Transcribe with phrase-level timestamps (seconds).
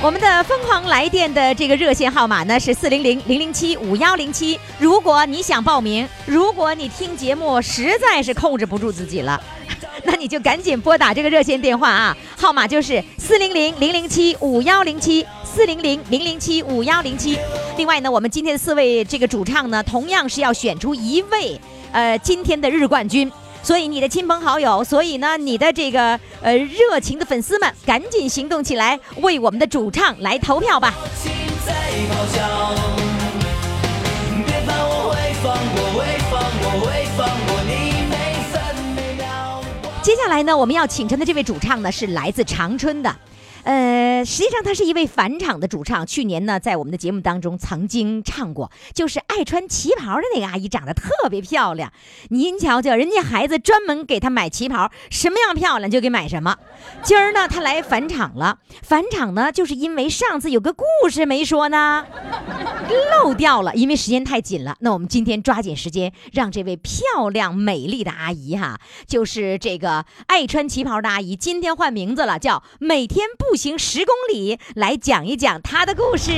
[0.00, 4.58] 我们的疯狂来电的这个热线号码呢是四零零零零七五幺零七。
[4.78, 9.40] 如果你想报名，如果你听节目实在是控制不住自己了，
[10.04, 17.36] 那你就赶紧拨打这个热线电话啊，号码就是四零零零零七五幺零七四零零零零七五幺零七。
[17.76, 23.30] 另外呢，我们今天的四位这个主唱呢，同样是要选出一位呃今天的日冠军。
[23.68, 30.94] 所以你的亲朋好友，所以呢，你的这个呃热情的粉丝们，赶紧行动起来，为我们的主唱来投票吧！
[40.00, 43.14] 接下来呢，我们要请成的这位主唱呢，是来自长春的。
[43.68, 46.06] 呃，实际上他是一位返场的主唱。
[46.06, 51.92] 去年呢，在我们的节目当中曾经唱过，就是爱穿旗袍的那个阿姨，长得特别漂亮。
[52.30, 56.56] 您瞧瞧，人家孩子专门给她买旗袍，什么样漂亮就给买什么。
[57.02, 58.58] 今儿呢，她来返场了。
[58.82, 62.06] 返场呢，就是因为上次有个故事没说呢，
[63.22, 64.78] 漏掉了，因为时间太紧了。
[64.80, 73.57] 那我们今天抓紧时间，让这位漂亮美丽的阿姨哈，就是这个爱穿旗袍的阿姨，今天换名字了，叫每天不。
[73.58, 76.30] 行十公里来讲一讲他的故事，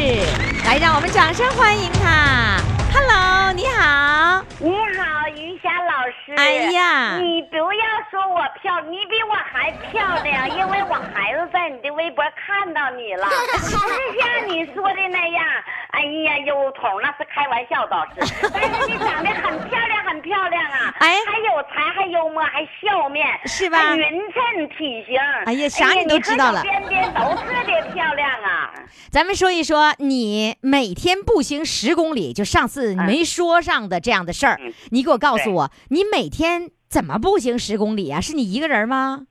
[0.64, 2.79] 来让我们掌声欢迎他。
[2.92, 6.34] Hello，你好，你好，于霞老师。
[6.36, 13.70] 哎呀，你不要说我漂，你比我还漂亮，因为我孩子在你的微博看到你了， 不是
[14.18, 15.44] 像你说的那样。
[15.92, 20.94] 哎呀，有桶那是开玩笑倒是， 但是你长得很漂亮，很漂亮啊！
[21.00, 23.96] 哎，还有才，还幽默，还笑面，是吧？
[23.96, 25.18] 匀称体型。
[25.46, 26.62] 哎呀，啥你都知道了。
[26.62, 28.72] 边边都特别漂亮啊！
[29.10, 34.60] 咱们说一说，你每天步行十公里，就上次没说上的这样的事儿，
[34.90, 38.20] 你给我告诉我，你每天怎么步行十公里啊？
[38.20, 39.26] 是你一个人吗？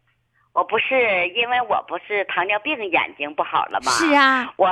[0.53, 3.91] 我不是，因为我不是糖尿病，眼睛不好了吗？
[3.91, 4.67] 是啊，我。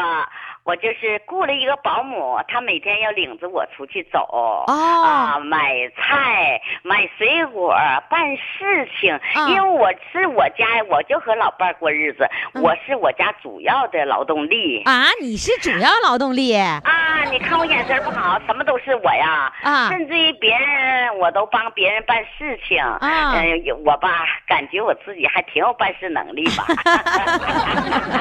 [0.67, 7.73] 我就是雇了一个保姆，她每天要领着我出去走，啊，买菜、买水果、
[8.09, 9.17] 办事情。
[9.47, 12.27] 因为我是我家，我就和老伴儿过日子，
[12.61, 14.83] 我是我家主要的劳动力。
[14.83, 16.53] 啊，你是主要劳动力？
[16.53, 19.49] 啊，你看我眼神不好，什么都是我呀。
[19.63, 22.77] 啊，甚至于别人我都帮别人办事情。
[22.83, 26.65] 啊，嗯，我吧，感觉我自己还挺有办事能力吧。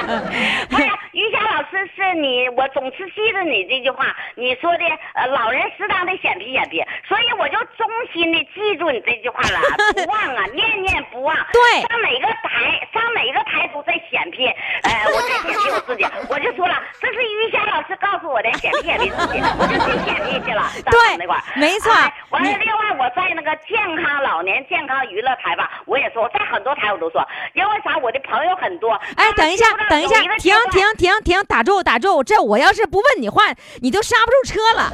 [0.71, 2.36] 不是，于霞老师是你。
[2.55, 4.83] 我总是记着你这句话，你说的
[5.13, 9.59] 呃，老人适当的显皮显皮，所以我就衷心的记住你这句话了，
[9.93, 11.35] 不忘啊，念念不忘。
[11.53, 14.47] 对，上哪个台，上哪个台都在显皮，
[14.83, 20.63] 呃， 我在显皮我自己，我就说了，这是于霞老师告诉我的显皮显皮自己，我就去显皮去了。
[20.91, 21.91] 对，那块没错。
[22.29, 27.97] 完了，另外我在那个健康老年健康娱乐台吧，我也说我，在很多台我都说，因为啥？
[27.97, 28.93] 我的朋友很多。
[29.15, 32.23] 哎，等一下，等一下，停停停停，打住打住。
[32.27, 34.91] 这我要是不问你话，你都刹不住车了。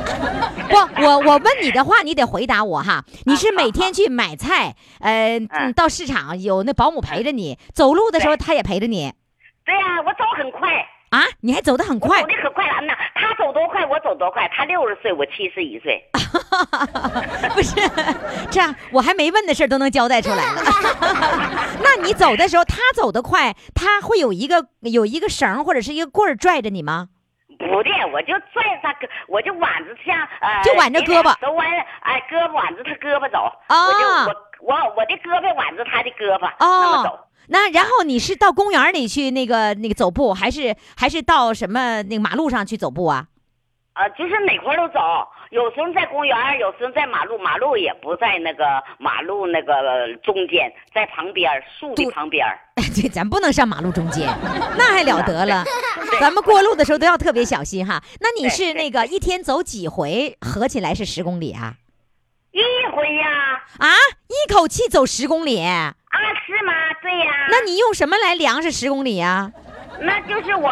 [0.70, 3.04] 不，我我问你的话，你得回答我哈。
[3.26, 5.40] 你是每天去买菜，呃，
[5.76, 9.12] 到市场有那保姆陪着你，走路的时候他也陪着你。
[9.66, 10.70] 对呀，我走很快
[11.10, 12.22] 啊，你还走得很快。
[12.22, 14.48] 走的可快了呢，他走多快，我走多快。
[14.56, 16.00] 他六十岁，我七十一岁。
[17.56, 17.74] 不是，
[18.52, 20.62] 这样我还没问的事儿都能交代出来了。
[21.82, 27.08] 那你走的时候，他走得快，他会有一个有一个绳或者是一个棍儿拽着你吗？
[27.68, 31.68] 不的，我就拽着他胳，我就挽着像呃，就挽着胳膊，都挽
[32.02, 33.52] 哎，胳膊挽着他胳膊走。
[33.70, 34.08] 我就
[34.66, 37.20] 我我我的胳膊挽着他的胳膊，那么走。
[37.50, 43.26] 那然后你是到公园里去那个那个走步，还是还是到什么那个马路上去走步啊？
[43.94, 45.00] 啊，就是哪块都走，
[45.54, 48.66] 有时候在公园，有时候在马路，马路也不在那个
[48.98, 51.48] 马路那个中间，在旁边
[51.80, 52.44] 树的旁边。
[52.76, 54.28] 对，咱不能上马路中间，
[54.76, 55.64] 那还了得了。
[56.20, 58.02] 咱们过路的时候都要特别小心哈。
[58.20, 61.76] 那你是那个一天走几回，合起来是十公里啊？
[62.52, 62.60] 一
[62.92, 63.64] 回呀。
[63.78, 63.88] 啊，
[64.28, 65.64] 一口气走十公里？
[65.64, 65.94] 啊，
[66.48, 66.74] 是吗？
[67.04, 67.48] 对呀。
[67.52, 69.52] 那你用什么来量是十公里呀？
[70.00, 70.70] 那就是我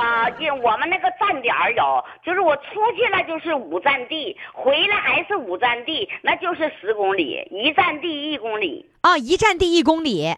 [0.63, 2.63] 我们那个站点有，就是我出
[2.95, 8.89] 去了就是五站地，回来还是五站地，那就是十公里，一站地一公里。
[9.01, 10.35] 啊，一站地一公里。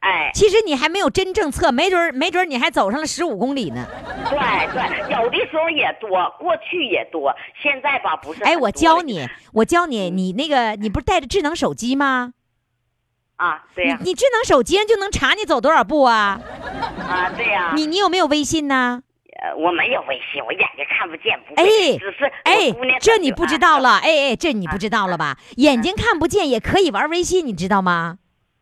[0.00, 3.86] 哎，其实你还没有真正测，没准儿没准儿你还走上了十五公里呢。
[4.30, 4.38] 对
[4.72, 12.32] 对，有的时候也多，过去也多，现在吧不是哎，我教你，我教你，你那个你不是带着智能手机吗？
[13.40, 16.38] 啊，对呀、你你智能手机上就能查你走多少步啊？
[17.08, 19.02] 啊，对呀、你你有没有微信呢？
[19.42, 21.64] 呃我没有微信，我眼睛看不见，不哎，
[21.98, 22.70] 只是哎，
[23.00, 25.38] 这你不知道了了，哎哎，这你不知道了吧？
[25.56, 28.18] 眼睛看不见也可以玩微信，你知道吗？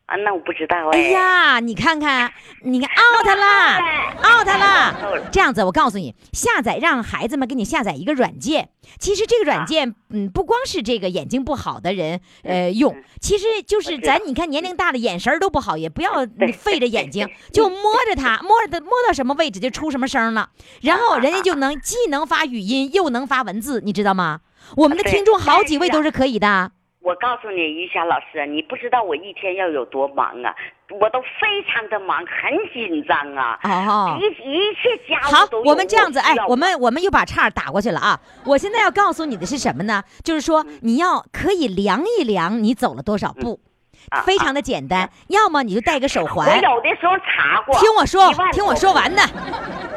[0.09, 0.15] 啊？
[0.17, 1.09] 那我不知道哎哎。
[1.09, 2.31] 呀，你看看，
[2.63, 3.79] 你看 out 啦
[4.23, 4.95] ，out 啦。
[5.31, 8.69] 这样子，我告诉你，下载让孩子们给你下载一个软件。
[8.97, 17.77] 其实这个软件，嗯，不光是这个眼睛不好的人，呃，用，其实就是咱你看年龄大了，眼神儿都不好，也不要对费着眼睛，就摸
[18.07, 20.49] 着它，摸着它摸到什么位置就出什么声了，
[20.81, 24.39] 然后人家就能既能发语音又能发文字，你知道吗？
[24.75, 26.71] 我们的听众好几位都是可以的。
[27.01, 30.53] 我告诉你，于霞老师，你不知道我一天要有多忙啊！
[30.89, 33.57] 我都非常的忙，很紧张啊。
[33.63, 34.17] 哦。
[34.19, 38.19] 一一切家务好都，有我们这样子，哎，我们我们又把岔打过去了啊！
[38.45, 40.03] 我现在要告诉你的是什么呢？
[40.23, 43.61] 就是说嗯你要可以量一量你走了多少步，
[44.09, 45.09] 啊非常的简单。
[45.29, 47.79] 要么你就戴个手我环，有的时候查过。
[47.79, 49.21] 听我说，听我说完呢，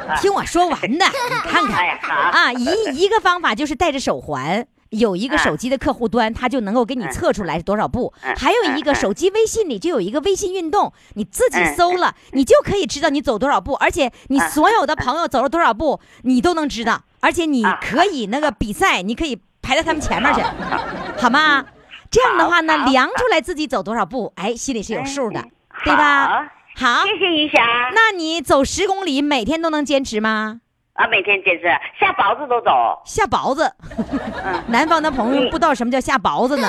[0.08, 1.98] 啊听我说完呢，你看看
[2.30, 4.64] 啊，一一个方法就是戴着手环。
[4.92, 8.12] 有一个嗯手机的客户端，它就能够给你嗯测出来是多少步。
[8.22, 20.40] 嗯还有一个嗯手机微信里就有一个微信运动，你自己嗯搜了，你就可以知道你走多少步，而且你嗯所有的朋友走了多少步，你都能知道，而且你啊可以那个比赛，你可以排在他们前面去，
[21.20, 21.64] 好吗？
[22.10, 25.50] 这样的话呢，量出来自己走多少步，哎，心里是有数的嗯，
[25.84, 26.26] 对吧？
[26.74, 27.60] 好好，谢谢于霞。
[27.94, 30.60] 那你走十公里，每天都能坚持吗？
[30.94, 31.64] 啊，每天坚持
[31.98, 33.00] 下雹子都走。
[33.04, 33.70] 下雹子，
[34.68, 36.68] 南方的朋友不知道什么叫下雹子呢？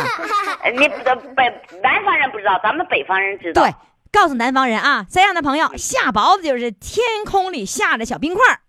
[0.64, 0.96] 呃你不
[1.36, 1.44] 北
[1.81, 3.62] 南方人不知道，咱们北方人知道。
[3.64, 3.74] 对，
[4.13, 8.60] 告诉南方人啊，这样的朋友下雹子就是天空里下着小冰块儿。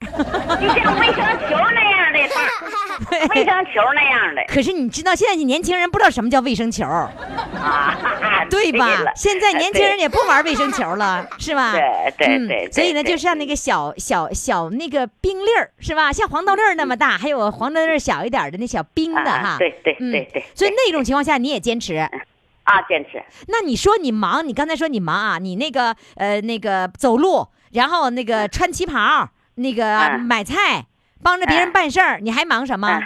[0.59, 1.17] 就像卫生
[1.49, 7.95] 球那样的大， 卫生球那样的可是你知道，现在年轻人不知道什么叫卫生球，啊，
[8.49, 9.13] 对吧了？
[9.15, 11.73] 现在年轻人也不玩卫生球了，是吧？
[11.73, 11.83] 对
[12.17, 16.11] 对嗯对对所以呢，就像那个小小小那个冰粒儿，是吧？
[16.11, 19.57] 像黄豆粒儿那么大，还有黄豆粒儿小一点的那小冰的啊哈。
[19.59, 22.09] 对对嗯对对，所以那种情况下你也坚持。
[22.65, 30.87] 啊坚持那你说你忙，你刚才说你忙啊，你那个呃那个走路，然后那个穿旗袍，那个嗯买菜，
[31.23, 32.89] 帮着别人嗯办事儿，你还忙什么？
[32.89, 33.03] 嗯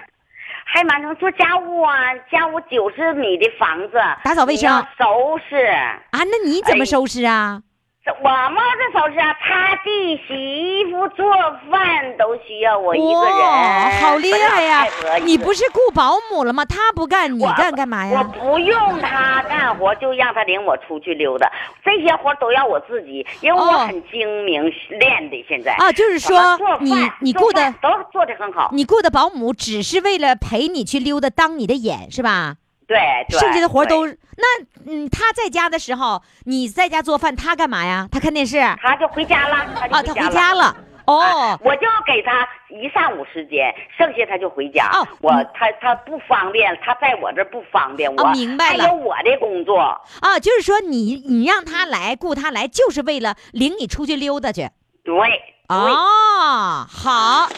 [0.71, 1.97] 还忙着做家务啊，
[2.31, 5.57] 家务九十米的房子，打扫卫生收拾。
[5.65, 7.63] 啊，那你怎么哎收拾啊？
[8.09, 11.31] 这我忙着收拾啊，擦地、洗衣服、做
[11.71, 13.39] 饭都需要我一个人。
[13.39, 14.87] 哇，好厉害呀！
[15.23, 16.65] 你不是雇保姆了吗？
[16.65, 18.31] 他不干，你干干嘛呀我呀？
[18.41, 21.53] 不用他干活，就让他领我出去溜达。
[21.85, 25.45] 这些活都要我自己，因为我哦很精明练的。
[25.47, 28.71] 现在啊，就是说你你雇的饭都做的很好。
[28.73, 32.55] 你雇的保姆只是为了陪你去溜达，当你的眼是吧？
[32.89, 32.99] 对，
[33.29, 34.47] 对剩下的活都那
[34.87, 38.09] 嗯，他在家的时候，你在家做饭，他干嘛呀？
[38.11, 38.77] 他看电视啊？
[38.83, 40.75] 他就回家了，啊他回家家了。
[41.05, 44.91] 哦哎，我就给他一上午时间，剩下他就回家。
[44.93, 49.79] 哦我嗯他他不方便，他在我这不方便，我哦明白了还有我的工作。
[50.21, 54.69] 啊，就是说你你让他来雇他来，就是为了领你出去溜达去。
[55.03, 57.49] 对，对，哦，好，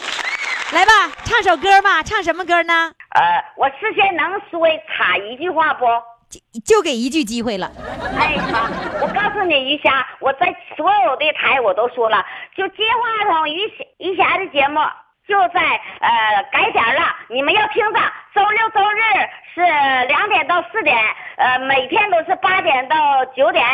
[0.73, 0.91] 来吧，
[1.25, 2.91] 唱首歌吧，唱什么歌呢？
[3.09, 5.85] 呃，我事先能说卡一句话不？
[6.29, 6.39] 就
[6.77, 7.69] 就给一句机会了。
[8.17, 8.69] 哎，好，
[9.01, 12.25] 我告诉你一下，我在所有的台我都说了，
[12.55, 14.79] 就接话筒于霞于霞的节目
[15.27, 15.59] 就在
[15.99, 17.99] 呃改点了，你们要听着，
[18.33, 19.01] 周六周日
[19.53, 20.97] 是两点到四点，
[21.35, 23.65] 呃，每天都是八点到九点，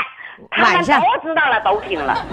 [0.50, 2.26] 他们都知道了，都听了。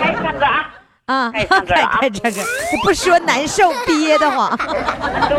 [0.00, 0.72] 开始唱歌啊！
[1.10, 2.40] 啊，唱歌啊开这个
[2.84, 4.56] 不说难受憋得慌。
[5.28, 5.36] 对，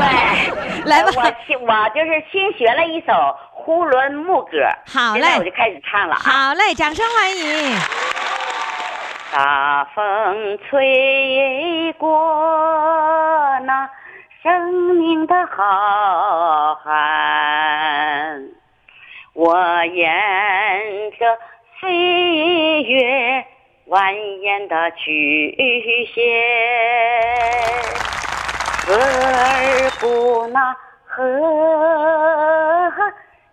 [0.84, 3.14] 来吧呃我新我就是新学了一首
[3.52, 6.20] 呼伦木歌，好嘞我就开始唱了啊。
[6.22, 7.74] 好嘞，掌声欢迎。
[9.34, 12.10] 大风吹过
[13.66, 13.90] 那
[14.44, 18.50] 生命的浩瀚，
[19.32, 20.06] 我沿
[21.18, 21.40] 着
[21.80, 21.90] 岁
[22.84, 23.46] 月
[23.92, 25.54] 蜿蜒的曲
[26.16, 26.24] 线，
[28.88, 30.74] 额尔古纳
[31.06, 31.22] 河，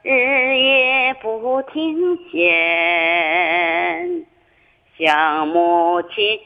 [0.03, 2.55] 日夜不停歇。
[4.97, 6.41] 像母亲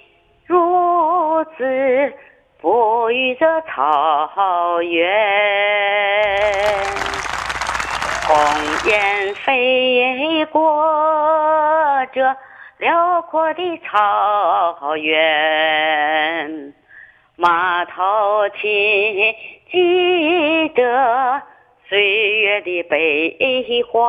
[0.46, 2.14] 如此
[2.62, 5.06] 哺育着草原。
[8.26, 8.34] 鸿
[8.86, 10.82] 雁飞过
[12.14, 12.34] 这
[12.82, 16.74] 辽阔的草原，
[17.36, 19.32] 马头琴
[19.70, 21.40] 记得
[21.88, 23.36] 岁月的悲
[23.84, 24.02] 欢。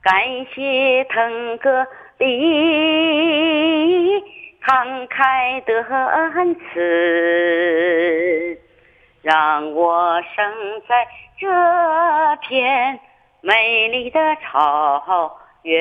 [0.00, 1.84] 感谢腾格
[2.18, 4.22] 里
[4.64, 5.82] 慷慨的
[6.36, 8.60] 恩赐，
[9.22, 10.54] 让我生
[10.88, 11.04] 在
[11.36, 11.48] 这
[12.42, 13.00] 片
[13.40, 15.80] 美丽的草原。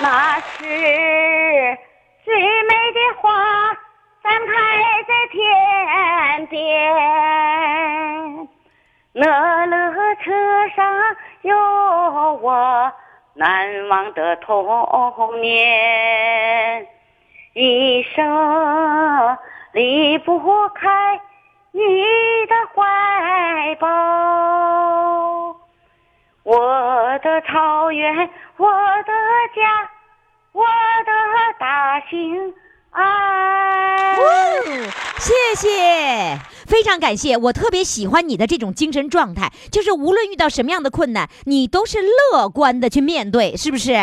[0.00, 0.64] 那是
[2.24, 3.30] 最美的花
[4.22, 4.52] 绽开
[5.08, 6.54] 在天边。
[9.12, 9.22] 乐
[9.66, 10.32] 乐车
[10.74, 11.56] 上有
[12.42, 12.92] 我
[13.34, 16.86] 难忘的童年，
[17.54, 19.38] 一生
[19.72, 21.20] 离不开
[21.70, 21.80] 你
[22.46, 23.86] 的怀抱。
[27.24, 28.14] 我的草原，
[28.58, 29.12] 我的
[29.56, 29.88] 家，
[30.52, 30.62] 我
[31.06, 31.10] 的
[31.58, 32.52] 大兴
[32.90, 33.02] 安。
[35.18, 43.94] 谢谢，非常感谢，我特别喜欢你的这种精神状态，就是无论遇到什么样的困难，你都是乐观的去面对，是不是？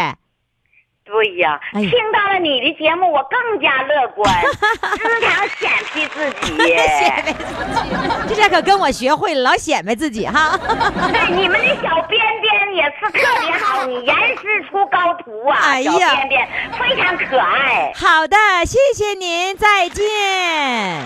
[1.04, 4.34] 对呀，听到了你的节目，我更加乐观，
[4.98, 6.56] 时常显摆自己。
[6.58, 7.44] 显摆自
[7.84, 7.90] 己，
[8.30, 10.58] 这下可跟我学会了，老显摆自己哈。
[10.58, 12.41] 对，你们的小边边
[12.82, 16.48] 也是特别好， 你严师出高徒啊，哎呀小边边
[16.80, 17.94] 非常可爱。
[17.96, 18.36] 好的，
[18.66, 21.06] 谢谢您，再见。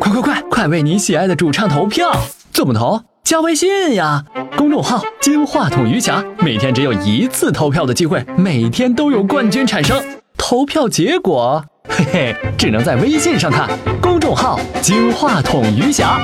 [0.00, 2.10] 快快快，快为你喜爱的主唱投票！
[2.54, 3.02] 怎么投？
[3.22, 4.24] 加微信呀，
[4.56, 10.02] 公众号“金话筒余霞”，每天只有一次投票的机会，每天都有冠军产生。
[10.38, 13.68] 投票结果，嘿嘿，只能在微信上看。
[14.00, 16.18] 公众号“金话筒余霞”。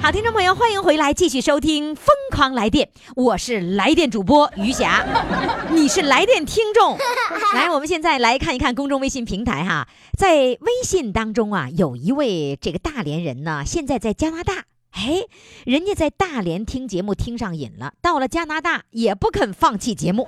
[0.00, 2.86] 好，听众朋友，欢迎回来，继续收听《疯狂来电》，
[3.16, 5.04] 我是来电主播于霞，
[5.70, 6.96] 你是来电听众。
[7.52, 14.64] 来，我们现在来看一看公众微信平台哈，在微信当中啊，有一位这个大连人呢，现在在加拿大。
[14.98, 15.22] 哎，
[15.64, 20.26] 人家在大连听节目听上瘾了，到了加拿大也不肯放弃节目。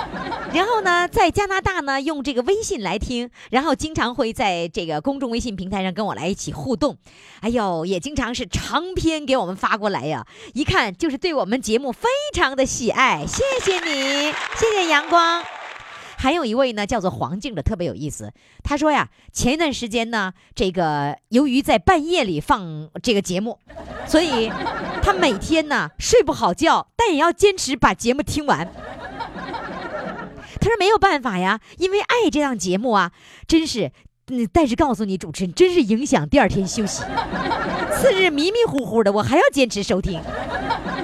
[0.54, 6.96] 然后呢，在加拿大呢，用这个微信来听，然后经常会在这个公众微信平台上跟我来一起互动。
[7.40, 15.44] 哎呦，也经常是长篇给我们发过来呀，一看就是对我们节目非常的喜爱，谢谢你，谢谢阳光。
[16.16, 18.32] 还有一位呢，叫做黄静的，特别有意思。
[18.64, 23.58] 他说呀，前一段时间呢，这个由于在半夜里放这个节目，
[24.06, 24.50] 所以
[25.02, 28.72] 他每天呢睡不好觉，但也要坚持把节目听完。
[30.58, 33.12] 他说没有办法呀，因为爱这档节目啊，
[33.46, 33.92] 真是，
[34.28, 37.02] 嗯，但是告诉你，主持人真是影响第二天休息。
[37.94, 40.20] 次日迷迷糊糊的，我还要坚持收听。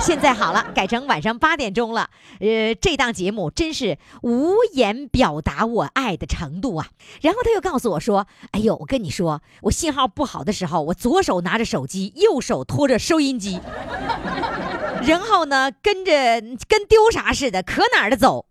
[0.00, 2.10] 现在好了，改成晚上八点钟了。
[2.40, 6.88] 呃，这档节目真是无言表达我爱的程度啊。
[7.20, 13.60] 然后他又告诉我说：“哎呦，我跟你说，我信号不好的时候，我左手拿着手机，右手托着收音机。”
[15.06, 16.12] 然后呢，跟着
[16.68, 18.46] 跟丢啥似的，可哪儿的走，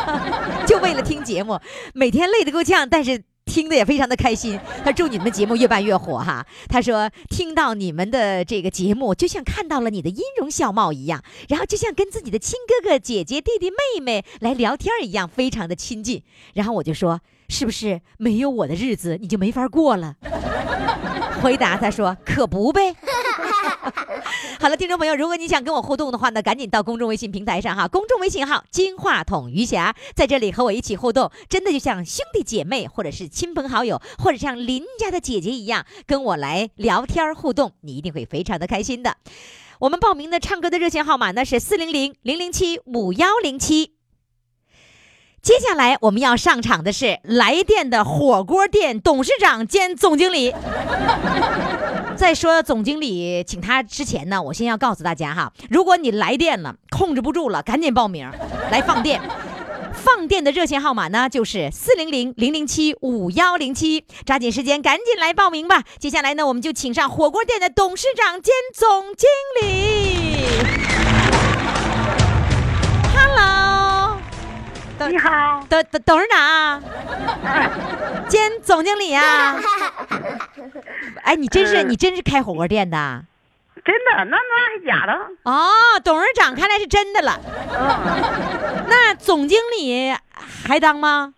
[0.68, 1.58] 就为了听节目，
[1.94, 3.22] 每天累得够呛，但是
[3.56, 4.60] 听的也非常的开心。
[4.84, 6.46] 他祝你们节目越办越火哈。
[6.68, 16.22] 他说听到你们的这个节目，就像看到了你的音容笑貌一样，然后就像跟自己的亲哥哥、姐姐、弟弟、妹妹来聊天一样，非常的亲近。
[16.52, 20.16] 然后我就说，是不是没有我的日子你就没法过了？
[21.40, 22.94] 回答他说，可不呗。
[24.58, 39.16] 好了，听众朋友，如果你想跟我互动的话呢，赶紧到公众微信平台上哈，公众微信号“金话筒余霞”，在这里和我一起互动，真的就像兄弟姐妹，或者是亲朋好友，或者像邻家的姐姐一样，跟我来聊天互动，你一定会非常的开心的。
[39.78, 43.95] 我们报名的唱歌的热线号码呢是四零零零零七五幺零七。
[45.46, 50.52] 接下来我们要上场的是来电的火锅店董事长兼总经理。
[52.18, 58.28] 在说总经理请他之前呢，我先要告诉大家哈，如果你来电了，控制不住了，赶紧报名
[58.72, 59.20] 来放电。
[59.92, 65.84] 放电的热线号码呢，就是四零零零零七五幺零七，抓紧时间，赶紧来报名吧。
[66.00, 69.28] 接下来呢，我们就请上火锅店的董事长兼总经
[69.62, 71.05] 理。
[74.98, 76.82] 董你好，董董董事长
[78.28, 79.56] 兼总经理啊。
[81.22, 83.22] 哎，你真是嗯你真是开火锅店的
[83.84, 85.12] 真的，那那还假的？
[85.44, 85.70] 哦，
[86.04, 87.38] 董事长看来是真的了。
[87.78, 90.14] 嗯， 那总经理
[90.66, 91.34] 还当吗？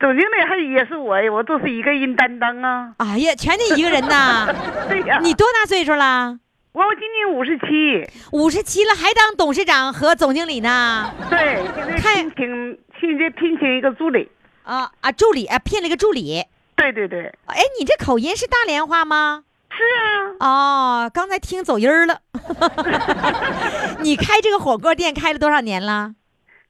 [0.00, 2.92] 总经理还也是我呀，我都是一个人担当啊。
[2.98, 4.46] 哎呀，全你一个人呐！
[4.88, 6.38] 对呀，你多大岁数了？
[6.72, 11.08] 我今年五十七，五十七了，还当董事长和总经理呢？
[11.30, 14.28] 对，现在看聘请现在聘请一个助理。
[14.62, 16.44] 啊啊，助理啊，聘了一个助理。
[16.76, 19.44] 对对对，哎，你这口音是大连话吗？
[19.70, 19.82] 是
[20.38, 22.20] 啊，哦，刚才听走音儿了。
[24.00, 26.14] 你开这个火锅店开了多少年了？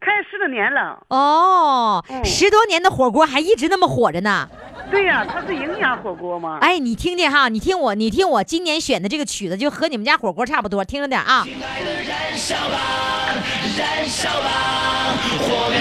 [0.00, 1.02] 开十多年了。
[1.08, 4.48] 哦，嗯十多年的火锅还一直那么火着呢。
[4.90, 6.58] 对呀、它是营养火锅嘛。
[6.60, 11.46] 哎，你听听哈，你听我，你听我今年选的这个曲子，就和你们家火锅差不多，听着点啊。
[13.76, 14.50] 燃烧吧
[15.38, 15.80] 火苗，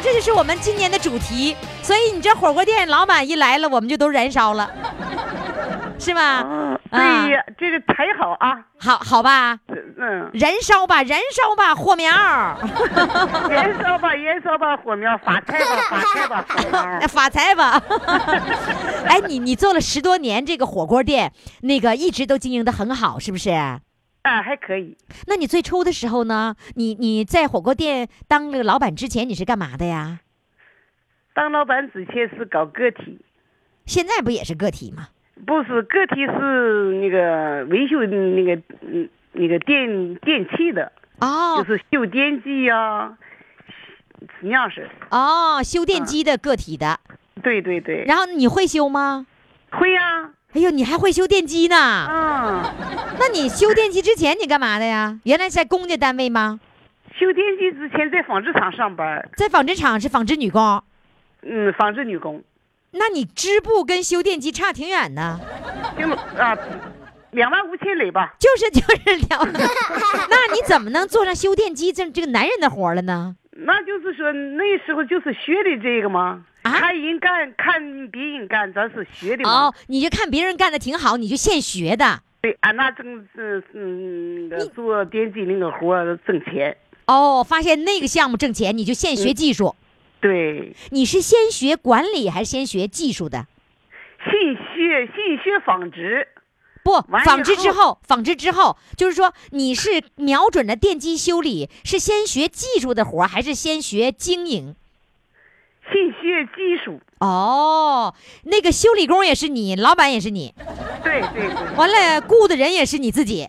[0.00, 1.56] 这就是我们今年的主题。
[1.82, 4.70] 所以你这火锅店老板一来了，我们就都燃烧了，
[5.98, 6.42] 是吧？
[6.90, 8.58] 对呀，这个才好啊。
[8.78, 12.10] 好好吧，嗯，燃烧吧，燃烧吧火苗。
[13.48, 17.08] 燃烧吧，燃烧吧，火苗，发财吧， 发财吧，火苗。
[17.08, 17.82] 发财吧！
[19.06, 23.50] 哎，你你做了十多年这个火锅店，那个一直都经营的很好，是不是？
[24.22, 24.96] 啊，还可以。
[25.26, 26.54] 那你最初的时候呢？
[26.76, 30.20] 你你在火锅店当那个老板之前，你是干嘛的呀？
[31.34, 33.18] 当老板之前是搞个体，
[33.86, 35.08] 现在不也是个体吗？
[35.44, 43.16] 不是个体是那个维修那个嗯那个电电器的，哦就是修电机呀、
[44.40, 44.88] 那样式。
[45.10, 47.00] 哦，修电机的个体的。
[47.42, 49.26] 对对对，然后你会修吗？
[49.70, 52.06] 会呀、哎呦，你还会修电机呢？
[52.10, 52.62] 嗯，
[53.18, 55.18] 那你修电机之前你干嘛的呀？
[55.24, 56.60] 原来在公家单位吗？
[57.18, 60.82] 修电机之前在纺织厂上班，在纺织厂是纺织女工。
[61.42, 62.42] 嗯，纺织女工，
[62.92, 65.40] 那你织布跟修电机差挺远呢。
[65.96, 66.56] 行了啊，
[67.30, 68.34] 两万五千里吧。
[68.38, 69.50] 就是 就是了，
[70.28, 73.36] 那你怎么能做上修电机这这个男人的活了呢？
[73.54, 79.66] 那就是说那时候就是学的这个吗，啊看人干，看别人干，咱是学的嘛。
[79.66, 82.20] 哦，你就看别人干的挺好，你就现学的。
[82.40, 86.76] 对，俺那正是嗯，做电机那个活儿挣钱。
[87.06, 89.76] 哦，发现那个项目挣钱，你就现学技术。
[90.20, 93.46] 对，你是先学管理还是先学技术的？
[94.24, 94.32] 先
[94.74, 96.26] 学先学纺织，
[96.84, 104.74] 不，纺织之后后，纺织之后，就是说你是瞄准了电机修理，是先学技术的活儿，还是先学经营？
[105.84, 107.00] 先学技术。
[107.18, 108.14] 哦，
[108.44, 110.54] 那个修理工也是你，老板也是你，
[111.04, 113.48] 对对对完了雇的人也是你自己。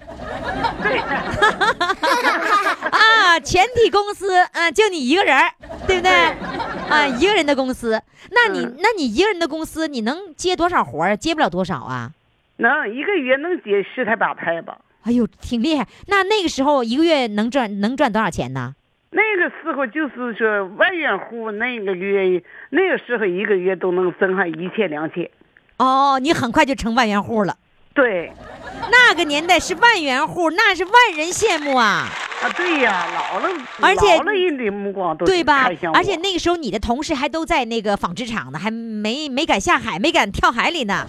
[0.81, 0.97] 对，
[2.89, 5.51] 啊，全体公司，啊，就你一个人儿，
[5.87, 6.11] 对不对？
[6.89, 11.15] 啊，一个人的公司，那你，嗯那你一个人的公司，你能接多少活儿？
[11.15, 12.11] 接不了多少啊。
[12.57, 14.77] 能一个月能接十台八台吧。
[15.03, 15.85] 哎呦，挺厉害。
[16.07, 18.73] 那那个时候一个月能赚能赚多少钱呢？
[19.11, 25.29] 那个时候就是说万元户，那个月那个时候一个月都能挣上一千两千。
[25.77, 27.55] 哦，你很快就成万元户了。
[27.93, 28.31] 对，
[28.89, 32.07] 那个年代是万元户，那是万人羡慕啊，
[32.43, 33.49] 啊对呀，老了，
[33.81, 41.07] 而且老了人的目光都对吧而且那个时候你的同事还都在那个纺织厂呢，还没没敢下海，没敢跳海里呢。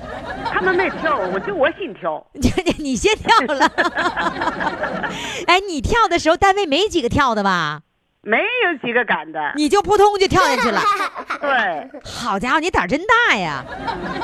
[0.52, 2.24] 他们没跳，我就我先跳。
[2.32, 3.66] 你 你先跳了。
[5.48, 7.80] 哎，你跳的时候单位没几个跳的吧？
[8.22, 9.52] 没有几个敢的。
[9.56, 10.80] 你就扑通就跳下去了。
[11.42, 13.64] 对，好家伙，你胆儿真大呀！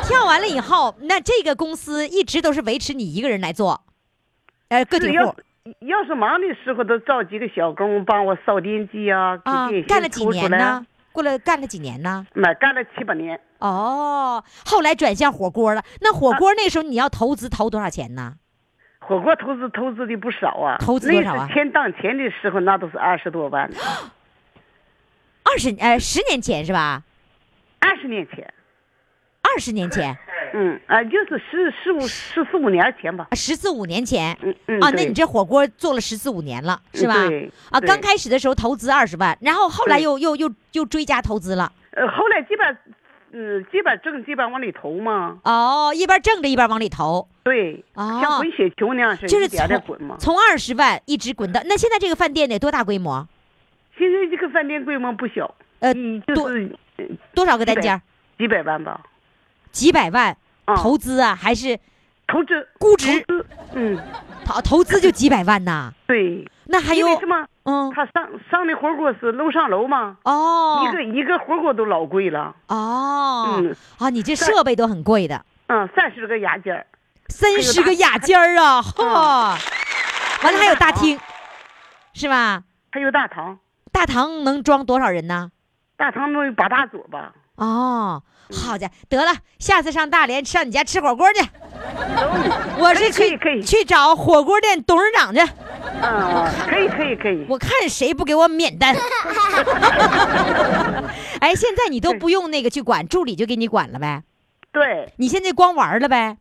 [0.07, 3.83] 跳完了以后，那这个公司一直都是维持你一个人来做，
[4.68, 5.35] 呃，个体户
[5.81, 9.37] 要是忙的时候，都找几个小工帮我扫电机啊，
[9.87, 10.85] 干了几年呢？？
[11.12, 12.27] 过了干了几年呢？
[12.35, 15.83] 那干了七八年，哦，后来转向火锅了。
[16.01, 18.35] 那火锅那时候你要投资投多少钱呢？
[19.01, 20.79] 火锅投资投资的不少啊。
[20.79, 23.68] 投资多少钱当钱的时候，那都是二十多万，
[25.42, 27.03] 二十呃十年前是吧？
[27.81, 28.55] 二十年前。
[29.42, 30.16] 二十年前，
[30.53, 33.29] 嗯啊，就是十十五十四五年前吧。
[33.33, 34.37] 十四五年前。
[34.43, 37.15] 嗯嗯啊，那你这火锅做了十四五年了，是吧？
[37.27, 41.73] 对啊，刚开始的时候投资二十万，然后后来又又又又追加投资了。
[41.93, 42.79] 呃，后来基本，
[43.33, 45.39] 嗯，基本挣，基本往里投嘛。
[45.45, 50.17] 哦，一边挣着一边往里投，对，哦像滚雪球那样是就是一点点从滚嘛。
[50.19, 53.27] 从二十万一直滚到那现在这个饭店得多大规模？
[53.99, 58.01] 现在这个饭店规模不小，呃嗯，就是呃多少个单间？
[58.39, 59.01] 几百万吧。
[59.73, 61.79] 几百万啊投资啊，还是
[62.27, 63.25] 投资估值，
[63.75, 63.99] 嗯，
[64.45, 65.93] 投投资就几百万呐？
[66.07, 66.49] 对。
[66.73, 67.47] 那还有什么？
[67.65, 72.55] 嗯他上上的火锅是楼上楼吗，哦一个一个火锅都老贵了。
[72.69, 76.87] 哦嗯啊，你这设备都很贵的，嗯，三十个雅间儿，
[77.29, 79.59] 三十个雅间儿啊，哈！
[80.45, 81.19] 完了还有大厅，
[82.15, 82.63] 是吧？
[82.93, 83.59] 还有大堂。
[83.93, 85.51] 大堂能装多少人呢？
[85.97, 87.33] 大堂能有八大桌吧？
[87.57, 91.41] 哦，好家伙，得了，下次上大连上你家吃火锅去。
[92.79, 95.41] 我是去去找火锅店董事长去，
[96.03, 97.47] 嗯，可以可以可以。
[97.49, 98.95] 我看谁不给我免单。
[101.41, 104.23] 哎，现在你都不用那个去管，助理就给你管了呗？
[104.73, 106.37] 对，你现在光玩了呗？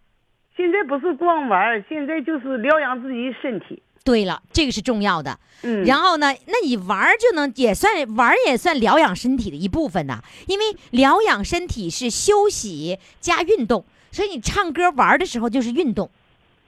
[0.55, 3.81] 现在不是光玩，现在就是疗养自己身体。
[4.09, 5.37] 对了，这个是重要的。
[5.61, 16.09] 嗯，然后呢，那你玩儿就能也算玩儿也算疗养身体的一部分呐，因为疗养身体是休息加运动，所以你唱歌玩儿的时候就是运动，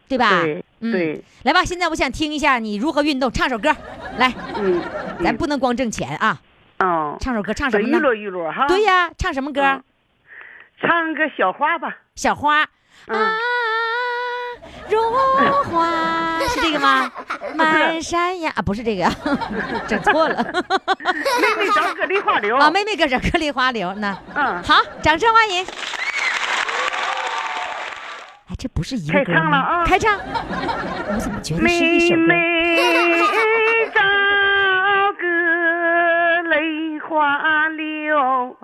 [0.08, 0.44] 对吧？
[0.44, 3.76] 对嗯，来吧，现在我想听一下你如何运动，唱首歌，
[4.20, 4.80] 来，嗯，
[5.24, 6.40] 咱不能光挣钱啊，
[6.78, 7.98] 哦，唱首歌，唱什么呢？
[7.98, 8.68] 娱乐娱乐哈。
[8.68, 9.62] 对呀，唱什么歌？
[9.64, 9.84] 嗯
[10.84, 11.96] 唱个小花吧。
[12.16, 12.68] 小花
[13.06, 13.38] 嗯啊，
[14.90, 15.00] 如
[15.72, 17.12] 花是这个吗？
[17.56, 19.12] 满山呀啊，不是这个呀，
[19.88, 20.36] 整错了
[21.42, 22.58] 妹妹找个梨花流。
[22.58, 22.70] 啊！
[22.72, 24.18] 妹妹搁这颗梨花流呢。
[24.34, 25.66] 嗯，好，掌声欢迎。
[28.48, 29.40] 哎，这不是一个歌吗？
[29.42, 30.18] 唱了啊开唱！
[31.14, 32.22] 我怎么觉得是一首歌？
[32.22, 32.36] 妹
[32.76, 34.02] 妹找
[35.20, 35.24] 个
[36.50, 38.56] 梨花流，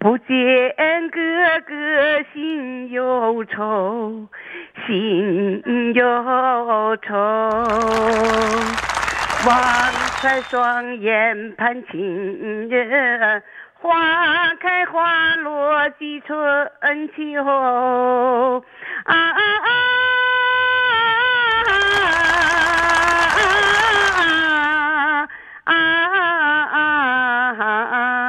[0.00, 0.74] 不见
[1.10, 1.18] 哥
[1.66, 1.74] 哥
[2.32, 4.26] 心忧愁，
[4.86, 7.14] 心忧愁。
[9.46, 9.54] 望
[10.22, 13.42] 穿双眼盼情人，
[13.74, 16.70] 花开花落几春
[17.14, 18.64] 秋。
[19.04, 19.68] 啊啊啊
[25.64, 25.74] 啊
[27.92, 28.19] 啊！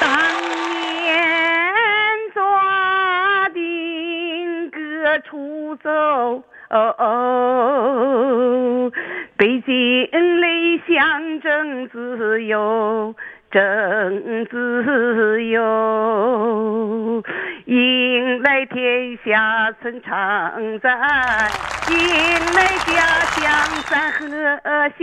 [0.00, 0.08] 当
[0.80, 1.22] 年
[2.34, 4.78] 抓丁哥
[5.20, 8.92] 出走，哦哦，
[9.36, 10.08] 北京
[10.40, 13.14] 雷象征自由，
[13.50, 17.22] 争自由，
[17.66, 20.90] 迎来天下春常在，
[21.90, 21.96] 迎
[22.54, 22.96] 来家
[23.34, 23.42] 乡
[23.86, 24.26] 山河
[24.98, 25.02] 秀。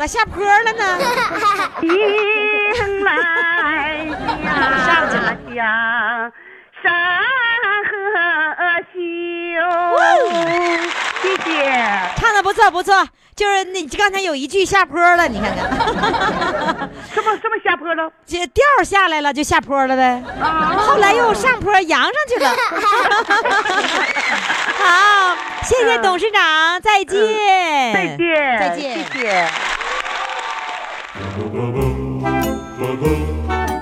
[0.00, 0.98] 咋下坡了呢？
[1.84, 3.12] 迎来
[4.86, 5.36] 上去了
[6.82, 6.88] 山
[7.84, 7.92] 河
[8.94, 8.96] 秀。
[11.20, 11.50] 谢谢。
[12.16, 15.68] 唱的不错不错，就是你刚才有一句下坡了，你看看，
[17.12, 18.10] 什么什么下坡了？
[18.24, 20.24] 这调下来了就下坡了呗。
[20.40, 22.48] 啊后来又上坡扬上去了。
[24.82, 29.46] 好，谢谢董事长，再见，再见，再见谢谢。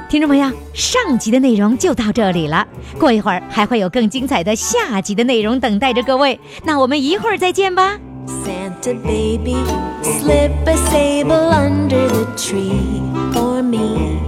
[0.09, 2.66] 听众朋友，上集的内容就到这里了，
[2.98, 7.98] 过一会儿还会有更精彩的下集的内容等待着各位，那我们一会儿再见吧。
[8.26, 9.57] Santa baby,
[10.02, 13.02] slip a sable under the tree
[13.33, 14.18] for me.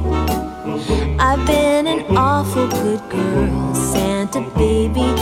[1.19, 5.15] I've been an awful good girl, Santa baby,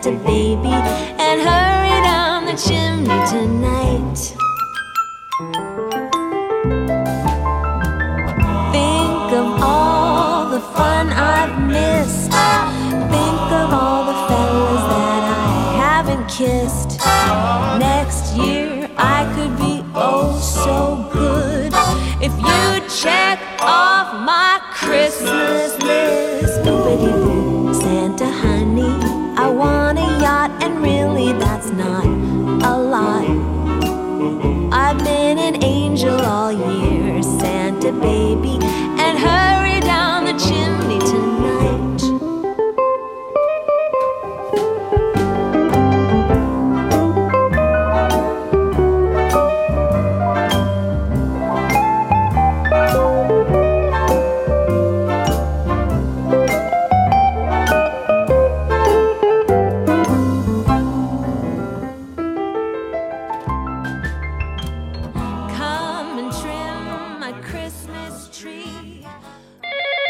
[0.00, 4.18] Santa baby, and hurry down the chimney tonight.
[8.70, 12.30] Think of all the fun I've missed.
[12.30, 17.00] Think of all the fellas that I haven't kissed.
[17.80, 21.72] Next year I could be oh so good
[22.22, 26.47] if you'd check off my Christmas list.
[30.68, 30.97] and real.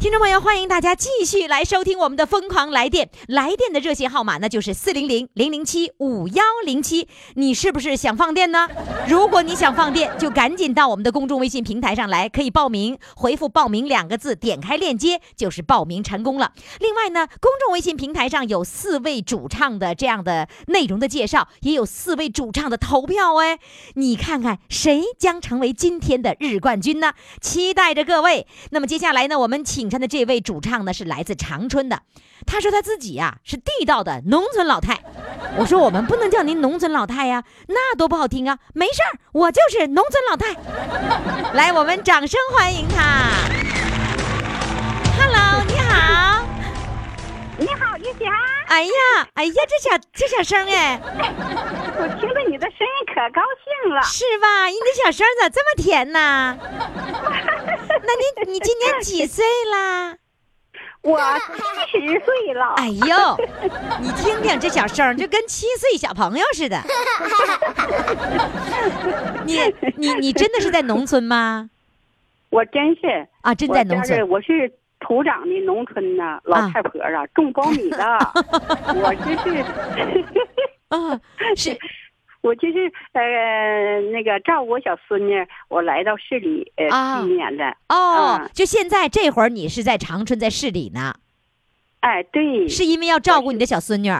[0.00, 7.06] 听众朋友，欢迎大家继续来收听我们的《疯狂来电》，来电的热线号码呢就是四零零零零七五幺零七。
[7.34, 8.66] 你是不是想放电呢？
[9.06, 16.52] 如果你想放电，就赶紧到我们的公众微信平台上来，可以报名，回复“报名”两个字，点开链接就是报名成功了。
[16.78, 23.58] 另外呢，公众微信平台上有四位主唱的这样的内容的介绍，也有四位主唱的投票哎，
[23.96, 27.12] 你看看谁将成为今天的日冠军呢？
[27.42, 28.46] 期待着各位。
[28.70, 32.02] 那么接下来呢，我们请上的这位主唱呢是来自长春的，
[32.46, 35.00] 他说他自己呀、是地道的农村老太。
[35.56, 38.58] 我说我们不能叫您农村老太呀，那多不好听啊！
[38.72, 40.54] 没事儿，我就是农村老太。
[41.54, 43.30] 来，我们掌声欢迎他。
[45.18, 46.46] Hello，你好。
[47.58, 48.32] 你好，玉霞，
[48.68, 50.98] 哎呀，哎呀，这小这小声哎，
[52.00, 54.00] 我听着你的声音可高兴了。
[54.02, 54.66] 是吧？
[54.66, 56.56] 你的小声咋这么甜呢？
[56.58, 60.16] 那你你今年几岁啦？
[61.02, 61.18] 我
[61.90, 63.36] 七十岁了，哎呦，
[64.00, 66.78] 你听听这小声儿，就跟七岁小朋友似的。
[69.44, 69.60] 你
[69.96, 71.70] 你你真的是在农村吗？
[72.50, 74.28] 我真是啊，真在农村。
[74.28, 78.18] 我是土长的农村呐，老太婆啊，种苞米的。
[79.00, 79.64] 我就是，
[80.98, 81.20] 啊，
[81.56, 81.76] 是
[82.42, 87.64] 我就是呃那个照顾我小孙女，我来到市里呃啊七年的。
[87.88, 91.14] 哦嗯，就现在这会儿你是在长春，在市里呢，
[92.00, 94.10] 哎，对，是因为要照顾你的小孙女。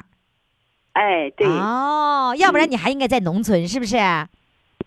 [0.92, 3.96] 哎，对，哦，要不然你还应该在农村，是不是？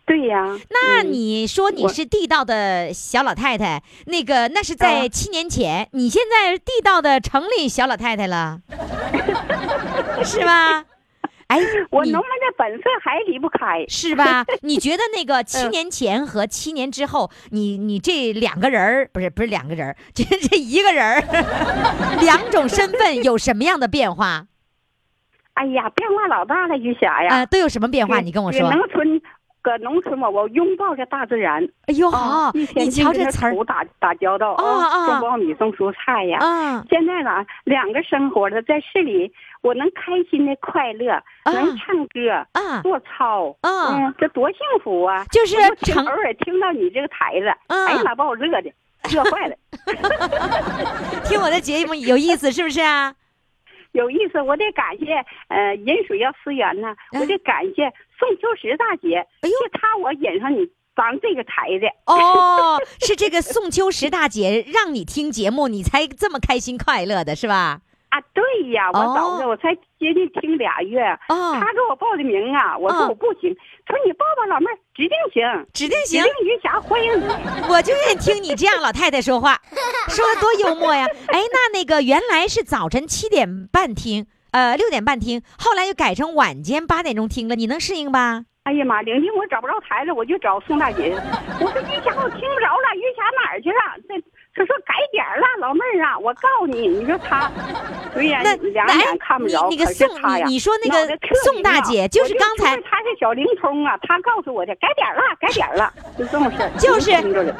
[0.06, 0.46] 对呀。
[0.69, 8.60] 那嗯你说你是地道的小老太太，那个那是在啊七年前，你现在地道的城里小老太太了，
[10.24, 10.86] 是吧？
[11.54, 11.60] 哎，
[11.92, 13.86] 我农民的本色还离不开。
[13.88, 14.44] 是吧？
[14.62, 21.22] 你觉得那个七嗯年前和七年之后，你你这两个人儿不是不是两个人儿， 这这一个人儿，
[22.22, 24.48] 两种身份有什么样的变化？
[25.54, 27.36] 哎呀，变化老大了，玉霞呀。
[27.36, 28.20] 啊，都有什么变化？
[28.22, 28.62] 你跟我说。
[28.72, 29.22] 农村，
[29.62, 31.63] 搁农村嘛，我拥抱着大自然。
[31.86, 32.10] 哎呦，
[32.76, 36.39] 你瞧这词儿土打打交道啊啊种苞米、种蔬菜呀。
[36.39, 39.32] 啊现在呢，两个生活的在市里，
[39.63, 42.82] 我能开心的快乐，能唱歌、啊！
[42.82, 45.23] 做操，啊嗯，这多幸福啊！
[45.32, 48.69] 就是偶尔听到你这个台子，嗯哎呀妈，把我热的，
[49.10, 49.56] 热坏了。
[51.23, 53.15] 听我的节目有意思是不是啊？
[53.93, 55.13] 有意思，我得感谢
[55.47, 61.88] 呃饮水要思源呐，嗯我得感谢宋秋实大姐，哎呦是她我引上你咱这个台的。
[62.06, 67.80] 哦，是这个宋秋实大姐让你听节目，你才这么开心快乐的是吧？
[68.13, 73.56] 啊，对呀，我哦早上我才接近听俩月，哦他给我报的名啊，我嗯说我不行，
[73.88, 77.26] 他说你报吧，老妹儿，指定行，指定行指，定余霞欢迎你。
[77.73, 79.60] 我就愿意听你这样老太太说话，
[80.10, 81.08] 说的多幽默呀！
[81.30, 88.43] 哎，那那个原来是早晨七点半听，呃六点半听，后来又改成晚间八点钟听了，你能适应吧？
[88.65, 91.12] 哎呀妈，玲玲，我找不着台了，我就找宋大姐。
[91.60, 93.97] 我说玉霞，我听不着了，玉霞哪儿去了？
[94.08, 94.15] 这
[94.56, 97.52] 他说改点儿了，老妹儿啊，我告诉你，你说他，
[98.13, 106.70] 对呀那两眼看不着，你那个宋他呀，你你说那个宋大姐就是刚才说他是小灵通啊，她告诉我的，改点儿了，改点儿了，就这么事儿。
[106.78, 107.12] 就是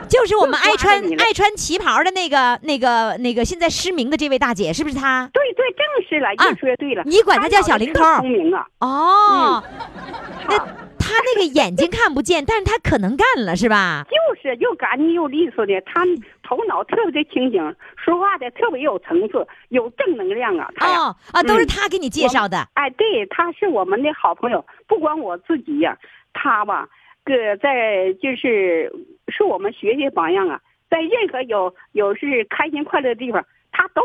[0.08, 5.28] 就是我们爱穿爱穿旗袍的那个那个那个现在失明的这位大姐，是不是她？
[5.34, 7.02] 对对，正是了，啊越说对了。
[7.06, 9.64] 你管她叫小灵通聪明啊，哦，
[10.48, 10.68] 那
[11.20, 14.06] 那个眼睛看不见， 但是他可能干了，是吧？
[14.10, 16.06] 就是又干净又利索的，他
[16.42, 20.70] 头脑特别的清醒，说话的特别有层次，有正能量啊。
[20.82, 22.68] 哦啊，都是他给你介绍的。
[22.74, 25.98] 哎，对，他是我们的好朋友，不光我自己呀、
[26.34, 26.88] 他吧，
[27.24, 28.92] 个在就是
[29.28, 34.02] 是我们学习榜样啊，在任何有有是开心快乐的地方，他都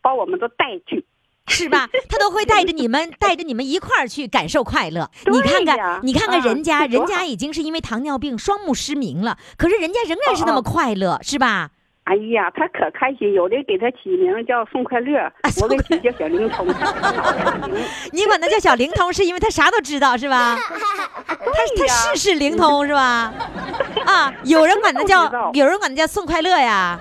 [0.00, 1.04] 把我们都带去。
[1.46, 1.88] 是吧？
[2.08, 5.10] 他都会带着你们，带着你们一块儿去感受快乐。
[5.30, 11.70] 你看看，你看看啊人家，人家已经是因为糖尿病双目失明了，可是人家仍然是那么快乐，是吧？
[12.04, 16.66] 哎呀，他可开心，有的给他起名叫宋快乐，我给起叫小灵通。
[18.12, 20.54] 你管他叫小灵通，是因为他啥都知道，是吧？
[21.26, 21.34] 他
[21.78, 23.32] 他事事灵通，是吧？
[24.04, 27.00] 啊，有人管他叫，有人管他叫宋快乐呀。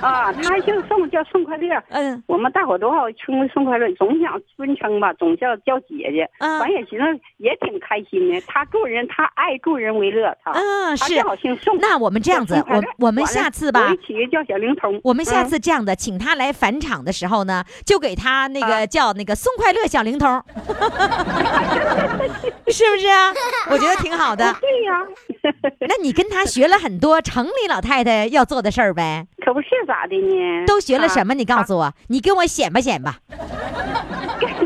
[0.00, 1.82] 啊，他姓宋，叫宋快乐。
[1.90, 6.28] 嗯我们大伙都好称宋快乐，总想尊称吧，总叫叫姐姐。
[6.38, 7.04] 嗯完也寻思
[7.38, 8.40] 也挺开心的。
[8.46, 10.52] 他助人，他爱助人为乐，他。
[10.52, 11.28] 嗯，是他正。
[11.28, 11.76] 好姓宋。
[11.78, 15.00] 那我们这样子我我们下次吧我一，起叫小灵通。
[15.04, 20.28] 我们下嗯次这样的，请他来返场的时候呢，就给他那个啊叫那个宋快乐小灵通，
[22.68, 23.32] 是不是啊？
[23.70, 24.44] 我觉得挺好的。
[24.60, 25.00] 对呀，
[25.88, 29.26] 那你跟他学了很多城里老太太要做的事儿呗？
[29.44, 30.64] 可不是咋的呢？
[30.66, 31.26] 都学了什么？
[31.26, 31.34] 么？
[31.34, 33.12] 你告诉我，你跟我显摆显摆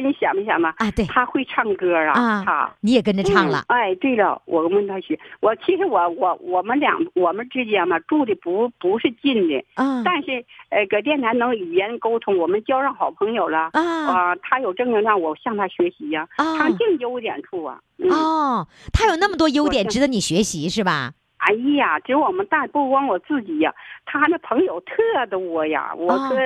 [0.00, 0.74] 给你想没想吧？
[0.78, 0.90] 啊！
[0.92, 3.78] 对他会唱歌啊，啊他。，你也跟着唱了嗯。
[3.78, 13.70] 哎，对了，我问他学，我其实我我我们俩我们之间嘛住的不不是近的，啊但是呃搁电台能语言沟通，我们交上好朋友了。
[13.72, 17.78] 啊啊，他有正能量，我向他学习呀、啊他净优点处啊。
[17.98, 21.12] 嗯，哦，他有那么多优点值得你学习是吧？
[21.38, 23.72] 哎呀，只有我们大不光我自己呀，
[24.04, 24.94] 他那朋友特
[25.30, 26.36] 多呀，我哦可、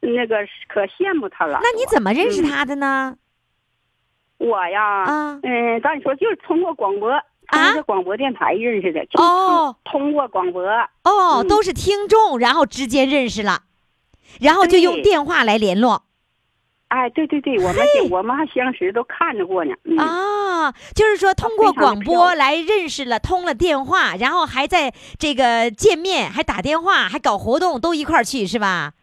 [0.00, 0.36] 那个
[0.68, 1.60] 可羡慕他了。
[1.62, 3.16] 那你怎么认识嗯他的呢？
[4.38, 7.10] 我呀，啊嗯，咱说就是通过广播，
[7.48, 9.04] 通过广播电台认识的。
[9.06, 10.62] 就哦通过广播，
[11.04, 13.64] 哦，嗯都是听众，然后直接认识了，
[14.40, 16.04] 然后就用电话来联络
[16.88, 19.74] 哎，对对对，我们我们还相识，都看着过呢。
[19.84, 28.94] 嗯，啊，就是说通过广播来认识了，通了电话，然后还在这个见面，还打电话，还搞活动，都一块儿去是吧？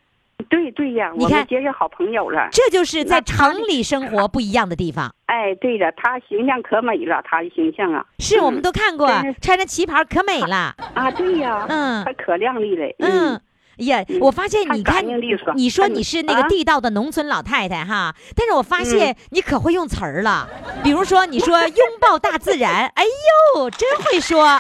[0.50, 2.50] 对对呀，我你看们结识好朋友了。
[2.52, 5.14] 这就是在城里生活不一样的地方。
[5.28, 8.06] 哎，对了，她形象可美了，她的形象啊。
[8.20, 9.08] 是我们都看过，
[9.42, 10.74] 穿着旗袍可美了。
[10.94, 12.86] 啊，对呀，嗯她可靓丽了。
[13.00, 13.40] 嗯，
[13.78, 15.06] 呀，嗯我发现你看
[15.56, 20.48] 你说你你是那个啊地道的农村老太太哈，但是我发现嗯你可会用词儿了，
[20.84, 23.04] 比如说你说 拥抱大自然，哎
[23.56, 24.60] 呦，真会说。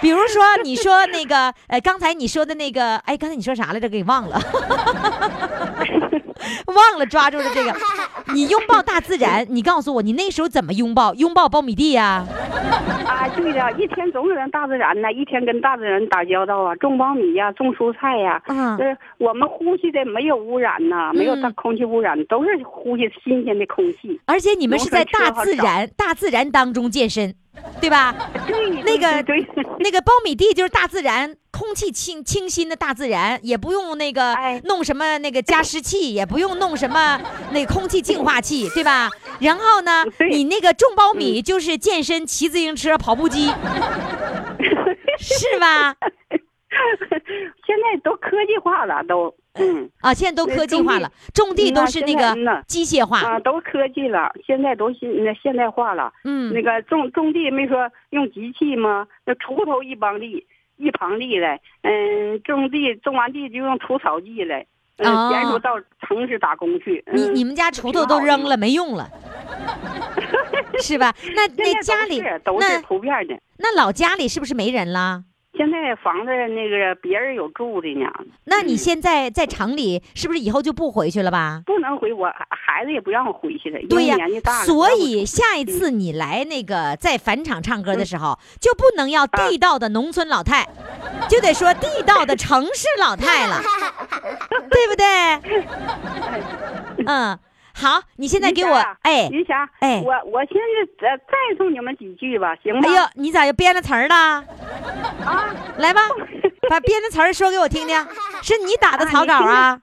[0.00, 3.88] 比如说你说那个，呃，刚才你说的那个，哎，刚才你说啥来着？
[3.88, 4.38] 给忘了，
[6.66, 7.74] 忘了抓住了这个。
[8.32, 11.14] 你拥抱大自然，你告诉我，你那时候怎么拥抱？
[11.14, 12.26] 拥抱苞米地呀、
[13.06, 18.42] 啊，对的，一天总跟大自然呢，一天跟大自然打交道啊，种苞米呀，种蔬菜呀。
[18.48, 24.20] 嗯呃，我们呼吸的没有污染呐，没有空气污染，都是呼吸新鲜的空气。
[24.26, 27.34] 而且你们是在大自然、大自然当中健身，
[27.80, 28.14] 对吧？
[28.46, 29.06] 对，那个
[29.78, 37.20] 那个苞米地就是大自然，空气清清新的大自然，也不用那个哎弄什么那个加湿器，也不用弄什么
[37.52, 39.10] 那个空气净化器，对吧？
[39.40, 43.46] 然后呢，你那个种苞米就是健身、骑自行车、跑步机，
[45.18, 45.94] 是吧？
[47.66, 56.12] 现在都科技化了，都嗯啊，现在都科技化了，种地都是那个机械化，啊，都科技了，现在都现那现代化了。
[56.24, 59.06] 嗯那个种种地没说用机器吗？
[59.24, 64.66] 那锄头一帮地，一旁地来，嗯，种地种完地就用除草剂来，
[64.98, 67.02] 嗯，到城市打工去。
[67.06, 69.08] 嗯你你们家锄头都扔了，没用了，
[70.82, 71.14] 是吧？
[71.34, 73.38] 那那家里都是那普遍的。
[73.58, 75.24] 那老家里是不是没人了？
[75.56, 78.10] 现在房子那个别人有住的呢，
[78.44, 81.62] 那你现在在城里，是不是以后就不回去了吧？
[81.64, 84.64] 不能回我孩子也不让我回去了，对呀为年纪大，了。
[84.66, 90.66] 所以下一次你来那个在返场唱歌的时候，就不能要地道的农村老太，
[91.28, 93.60] 就得说地道的城市老太了，
[94.70, 95.06] 对不对？
[97.06, 97.38] 嗯，
[97.78, 100.62] 好，你现在给我哎云霞，哎我我现在
[100.98, 102.80] 再再送你们几句吧，行吗？
[102.88, 104.14] 哎呦，你咋又编了词儿了？
[105.26, 106.00] 啊，来吧，
[106.70, 107.94] 把编的词儿说给我听听，
[108.42, 109.78] 是你打的草稿啊？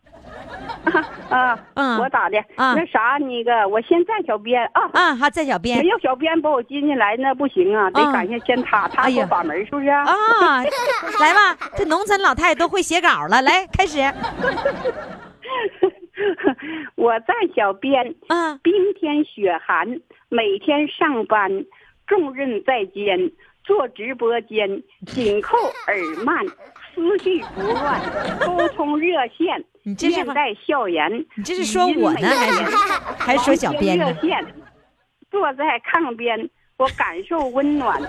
[1.30, 4.90] 啊， 嗯我打的，啊那啥，那个我先站小编啊。
[4.94, 10.04] 啊，好，在小编没有小编把我接进来，那不行啊，得啊感谢先他，他哎呀给我把门，是不是啊？
[10.04, 10.64] 啊，
[11.20, 14.00] 来吧，这农村老太太都会写稿了，来开始。
[16.96, 20.00] 我在小编，啊冰天雪寒，
[20.30, 21.66] 每天上班，
[22.08, 23.32] 重任在肩，
[23.64, 26.46] 做直播间，紧扣耳麦，
[26.94, 28.02] 思绪不乱，
[28.46, 31.26] 沟通热线，你这是面带笑颜。
[31.36, 32.64] 你这是说我呢，还是
[33.18, 34.28] 还是说小编呢热？
[34.28, 34.46] 线，
[35.32, 38.00] 坐在炕边，我感受温暖，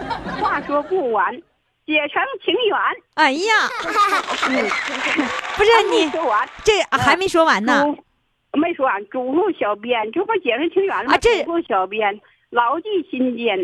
[0.40, 1.40] 话说不完，
[1.86, 2.78] 写成情缘。
[3.14, 3.68] 哎呀，
[4.48, 4.68] 嗯，
[5.56, 6.10] 不是你
[6.64, 7.84] 这啊还没说完呢。
[8.52, 11.14] 没说完，嘱咐小编，这不写成情缘了吗？
[11.14, 12.20] 啊这嘱咐小编
[12.50, 13.56] 牢记心间，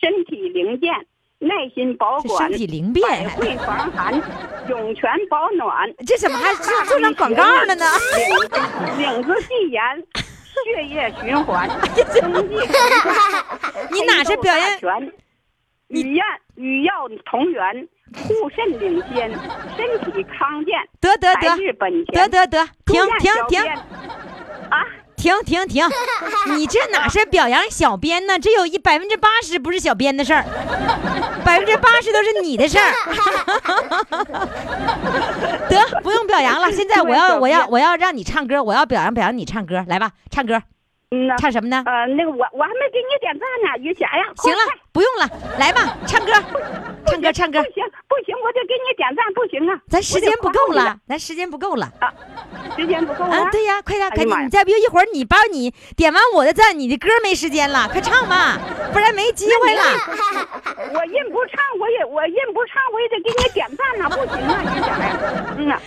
[0.00, 0.90] 身体灵健，
[1.38, 4.14] 耐心保管，身体灵便百会防寒，
[4.68, 5.94] 涌泉保暖。
[6.06, 7.84] 这怎么还做做成广告了呢？
[8.96, 9.82] 领子闭严，
[10.74, 11.68] 血液循环，
[12.22, 12.56] 冬季
[13.92, 15.12] 你哪是表演全？
[15.88, 16.24] 与愿
[16.58, 16.92] 与药
[17.24, 21.48] 同源，护肾领先，身体康健，得得得。
[22.12, 23.62] 得得得，停停停
[24.68, 24.84] 啊！
[25.16, 25.86] 停停停，
[26.56, 28.38] 你这哪是表扬小编呢？
[28.38, 30.44] 这有一百分之八十不是小编的事儿，
[31.44, 32.92] 百分之八十都是你的事儿。
[35.68, 36.72] 得，不用表扬了。
[36.72, 40.60] 现在我要我要我要让你唱歌，我要表扬表扬你唱歌，来吧，唱歌，
[41.10, 41.82] 嗯呐，唱什么呢？
[41.86, 44.24] 呃，那个我我还没给你点赞呢，于霞呀。
[44.36, 44.58] 行了，
[44.92, 45.28] 不用了，
[45.58, 46.32] 来吧，唱歌，
[47.06, 47.70] 唱歌，唱歌不。
[47.72, 49.80] 行不行，我得给你点赞，不行啊。
[49.88, 52.12] 咱时间不够了，咱时间不够了啊，
[52.76, 53.36] 时间不够了！
[53.36, 53.48] 啊。
[53.50, 54.44] 对呀，快点，赶紧！
[54.44, 58.58] 你再不一会儿你把你点完我的赞，你的歌没时间了，快唱吧，
[58.92, 59.82] 不然没机会了。
[60.92, 65.54] 我硬不唱，我也我硬不唱，我也得给你点赞呢，不行啊，于霞呀。
[65.56, 65.80] 嗯呐，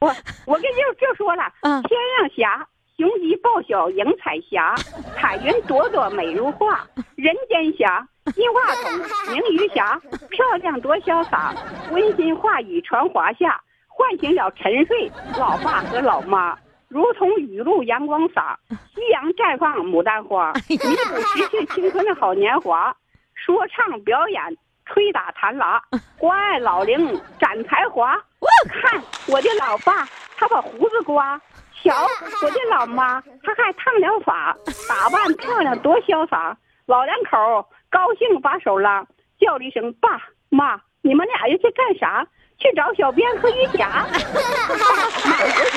[0.00, 0.08] 我
[0.46, 2.66] 我跟你就就说了，嗯天上霞，
[2.98, 4.74] 雄鸡报晓迎彩霞，
[5.14, 6.84] 彩云朵朵美如画，
[7.14, 8.04] 人间霞。
[8.34, 11.54] 金话筒，明鱼霞， 漂亮多潇洒，
[11.92, 20.84] 温馨话语传华夏，唤醒了沉睡老爸和老妈，如同雨露阳光洒，夕阳绽放牡丹花，弥补
[21.20, 22.94] 失去青春的好年华。
[23.34, 24.42] 说唱表演，
[24.86, 25.80] 吹打弹拉，
[26.18, 28.20] 关爱老龄展才华。
[28.68, 30.04] 看我的老爸，
[30.36, 31.38] 他把胡子刮；
[31.82, 31.94] 瞧
[32.42, 34.56] 我的老妈，她还烫了发，
[34.88, 36.56] 打扮漂亮多潇洒。
[36.86, 39.06] 老两口高兴把手拉，
[39.38, 42.26] 叫了一声爸妈，你们俩又去干啥？
[42.58, 44.04] 去找小编和玉霞。
[44.10, 44.12] 我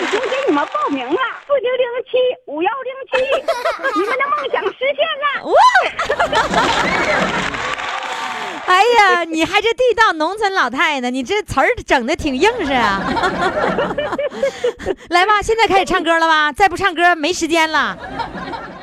[0.01, 3.21] 已经给你们报名了，四零零七五幺零七，
[3.99, 5.25] 你们的梦想实现了。
[8.65, 13.01] 哎呀，你还这地道农村老太太，你这词儿整的挺硬实啊！
[15.09, 16.51] 来吧，现在开始唱歌了吧？
[16.51, 17.97] 再不唱歌没时间了。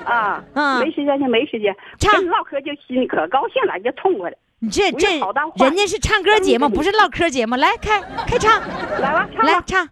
[0.04, 4.36] 啊，嗯没时间就没时间，唱跟你唠嗑就心里可高兴了，就痛快了。
[4.60, 5.20] 你这这
[5.56, 7.56] 人家是唱歌节目，不是唠嗑节目。
[7.56, 8.60] 来，开开唱，
[9.00, 9.46] 来吧，唱。
[9.46, 9.88] 来唱。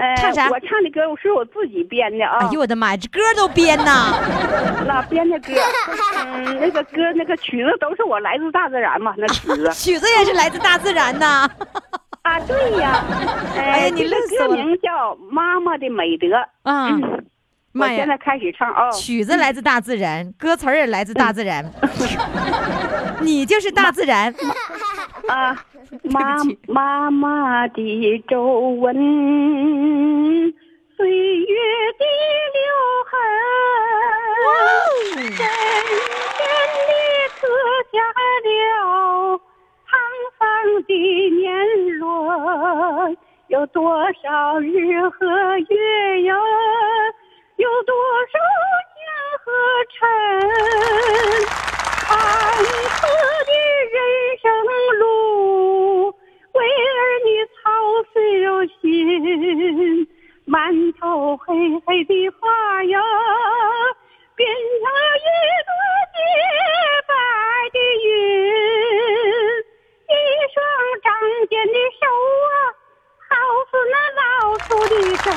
[0.00, 4.14] 呃，唱啥我唱的歌是我自己编的啊，哎呦我的妈呀，这歌都编呐！
[4.86, 5.52] 那编的歌，
[6.26, 11.48] 嗯，那个歌那个曲子都是我来自大自然嘛，那曲子曲子也是来自大自然呐。
[12.22, 13.04] 啊，对呀，
[13.56, 16.26] 呃，哎呀你这个乐死我了歌名叫《妈妈的美德》。
[16.62, 17.24] 啊，嗯
[17.72, 21.64] 我妈呀现在开始唱哦，曲子来自大自然， 歌词儿也来自大自然。
[23.22, 24.34] 你就是大自然。
[25.28, 25.64] 啊，
[26.66, 28.94] 妈妈的皱纹，
[30.96, 31.56] 岁月
[31.98, 32.04] 的
[32.56, 32.60] 留
[33.10, 33.12] 痕，
[35.36, 36.90] 深深的
[37.40, 37.46] 刻
[37.92, 37.94] 下
[38.46, 38.48] 了
[39.86, 39.90] 沧
[40.38, 40.40] 桑
[40.86, 40.90] 的
[41.36, 41.46] 年
[41.98, 43.16] 轮。
[43.48, 43.82] 有多
[44.22, 45.26] 少日和
[45.68, 46.34] 月呀？
[47.70, 47.94] 有多
[48.26, 48.34] 少
[48.98, 49.00] 江
[49.44, 49.46] 和
[49.94, 49.98] 尘？
[52.08, 52.12] 坎
[52.58, 52.98] 坷
[53.46, 53.50] 的
[53.92, 53.96] 人
[54.42, 54.44] 生
[54.98, 55.04] 路，
[56.52, 57.58] 为儿女操
[58.12, 58.82] 碎了心，
[60.46, 60.58] 满
[60.94, 61.46] 头黑
[61.86, 63.00] 黑的发呀，
[64.34, 65.28] 变成了一
[65.68, 65.70] 朵
[66.10, 66.18] 洁
[67.06, 67.14] 白
[67.72, 68.10] 的云，
[70.08, 70.10] 一
[70.52, 70.58] 双
[71.04, 71.06] 长
[71.48, 72.02] 茧的手
[72.50, 72.52] 啊，
[73.28, 73.32] 好
[73.70, 74.92] 似那老鼠的
[75.22, 75.28] 针。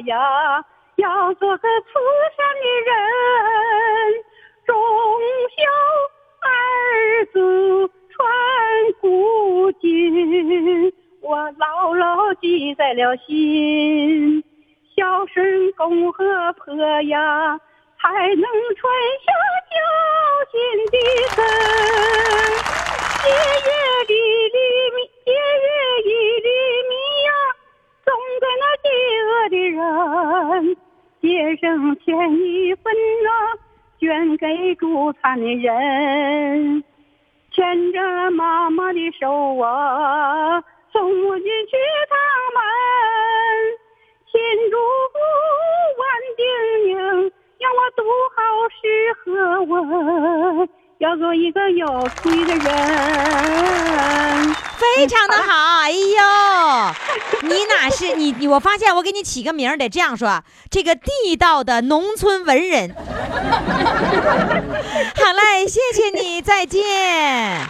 [0.00, 0.64] 呀，
[0.96, 1.88] 要做个慈
[2.36, 2.94] 善的人，
[4.66, 4.74] 忠
[5.56, 5.58] 孝
[6.42, 6.48] 儿
[7.32, 8.16] 子传
[9.00, 14.42] 古今，我牢牢记在了心。
[14.96, 16.24] 孝顺公和
[16.54, 17.60] 婆呀，
[18.00, 18.44] 才能
[18.76, 18.92] 传
[19.24, 19.32] 下
[19.70, 19.74] 孝
[20.52, 20.96] 心的
[21.36, 21.38] 根。
[23.22, 23.68] 节约
[24.08, 24.12] 里
[24.48, 24.56] 里
[24.94, 24.98] 米，
[28.96, 30.76] 饥饿的人，
[31.20, 32.06] 节省钱
[32.38, 33.28] 一分呐，
[34.00, 36.82] 捐给助残的人。
[37.52, 41.76] 牵着妈妈的手啊，送我进去
[42.08, 42.16] 他
[42.54, 42.58] 们，
[44.32, 44.40] 心
[44.70, 44.76] 祝
[45.12, 45.14] 福
[45.98, 46.04] 万
[46.36, 46.40] 叮
[46.96, 46.96] 咛，
[47.58, 48.02] 让我读
[48.34, 48.38] 好
[48.80, 48.80] 诗
[49.24, 49.24] 和
[49.64, 50.68] 文，
[50.98, 51.86] 要做一个有
[52.22, 52.64] 趣的人。
[54.76, 55.98] 非常的好，哎呦，
[57.42, 58.46] 你哪是你你？
[58.46, 62.94] 我发现我给你起个名得这样说，这个地道的农村文人。
[65.16, 67.66] 好嘞，谢谢你，再见。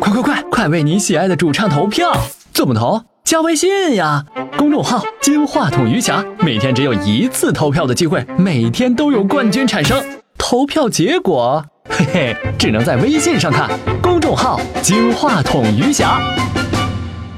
[0.00, 2.12] 快快快，快为你喜爱的主唱投票！
[2.52, 3.02] 怎么投？
[3.24, 4.24] 加微信呀，
[4.56, 10.02] 公众号“金话筒余霞”，每天只有一次投票的机会，每天都有冠军产生。
[10.38, 11.66] 投票结果，
[11.98, 13.68] 嘿嘿，只能在微信上看。
[14.00, 16.20] 公众号“金话筒余霞”。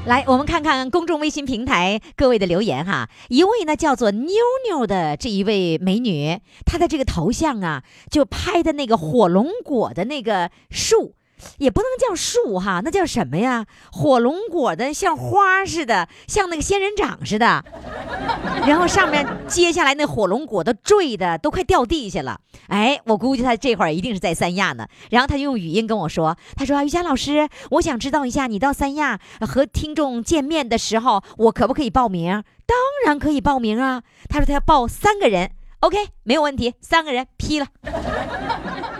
[0.05, 3.09] 来，我们看看公众微信平台各位的留言哈。
[3.29, 4.35] 一位呢叫做妞
[4.69, 7.81] 妞的这一位美女，她的这个头像啊，
[8.11, 11.15] 就拍的那个火龙果的那个树。
[11.57, 13.65] 也不能叫树哈，那叫什么呀？
[13.91, 17.63] 火龙果的像花似的，像那个仙人掌似的。
[18.67, 22.39] 然后上面接下来那火龙果都坠的都快掉地下了。
[22.67, 24.87] 哎，我估计他这会儿一定是在三亚呢。
[25.09, 32.43] 然后他就用语音跟我说：“他说于佳老师，我想知道一下，你到三亚和听众见面的时候，我可不可以报名？
[32.65, 34.03] 当然可以报名啊。
[34.29, 37.67] 他说他要报三个人，OK，没有问题，三个人批了。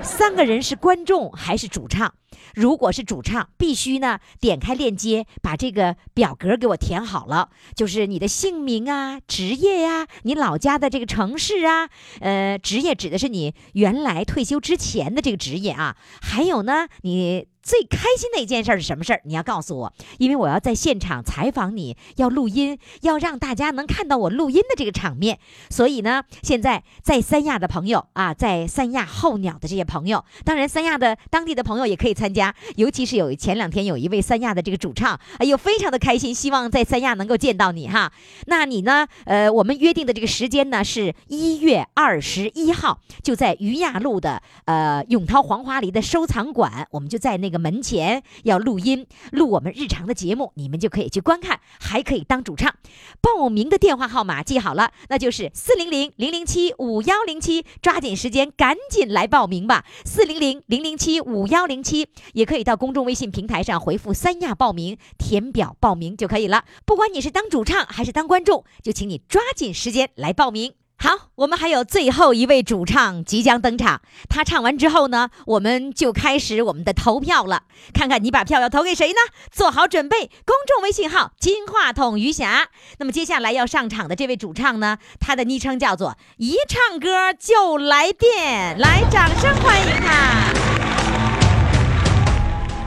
[0.01, 2.13] 三个人是观众还是主唱？
[2.55, 11.89] 如果是主唱，必须呢点开链接，把这个表格给我填好了，就是你的姓名啊、职业呀、你老家的这个城市啊，
[12.19, 17.47] 呃，职业指的是你原来退休之前的这个职业啊，还有呢，你。
[17.61, 19.21] 最开心的一件事是什么事儿？
[19.25, 25.39] 你要告诉我，因为我要在现场采访你，要录音，要让大家能看到我录音的这个场面。
[25.69, 32.53] 所以呢，现在在三亚的朋友啊，在三亚候鸟的这些朋友，当然三亚的当地的朋友也可以参加。
[32.75, 38.11] 尤其是有前两天有一位三亚的这个主唱，哎呦，非常的开心，希望在三亚能够见到你哈。
[38.47, 39.07] 那你呢？
[39.25, 52.73] 呃，我们约定的这个时间呢是一月二十一号，就在余亚路的呃永涛黄花梨的收藏馆，我们就在那个门前要录音，录我们日常的节目，你们就可以去观看，还可以当主唱。
[53.21, 59.85] 报名的电话号码记好了，那就是四零零零零七五幺零七，抓紧时间，赶紧来报名吧。
[60.05, 66.65] 四零零零零七五幺零七，也可以到公众微信平台上回复“三亚报名”，填表报名就可以了。
[66.85, 70.73] 不管你是当主唱还是当观众，就请你抓紧时间来报名。
[71.03, 74.01] 好，我们还有最后一位主唱即将登场。
[74.29, 77.63] 他唱完之后呢，我们就开始我们的投票了。
[77.91, 79.15] 看看你把票要投给谁呢？
[79.49, 82.67] 做好准备，公众微信号“金话筒余霞”。
[82.99, 90.53] 那么接下来要上场的这位主唱呢，他的昵称叫做“一唱歌就来电”，来，掌声欢迎他。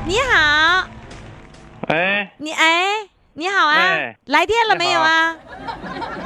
[0.06, 0.86] 你好，
[1.88, 5.36] 哎，你哎，你好啊，哎来电了没有啊？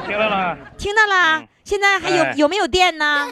[0.05, 0.57] 听到了？
[0.77, 1.39] 听到了。
[1.39, 3.27] 嗯现在还有、哎有没有电呢？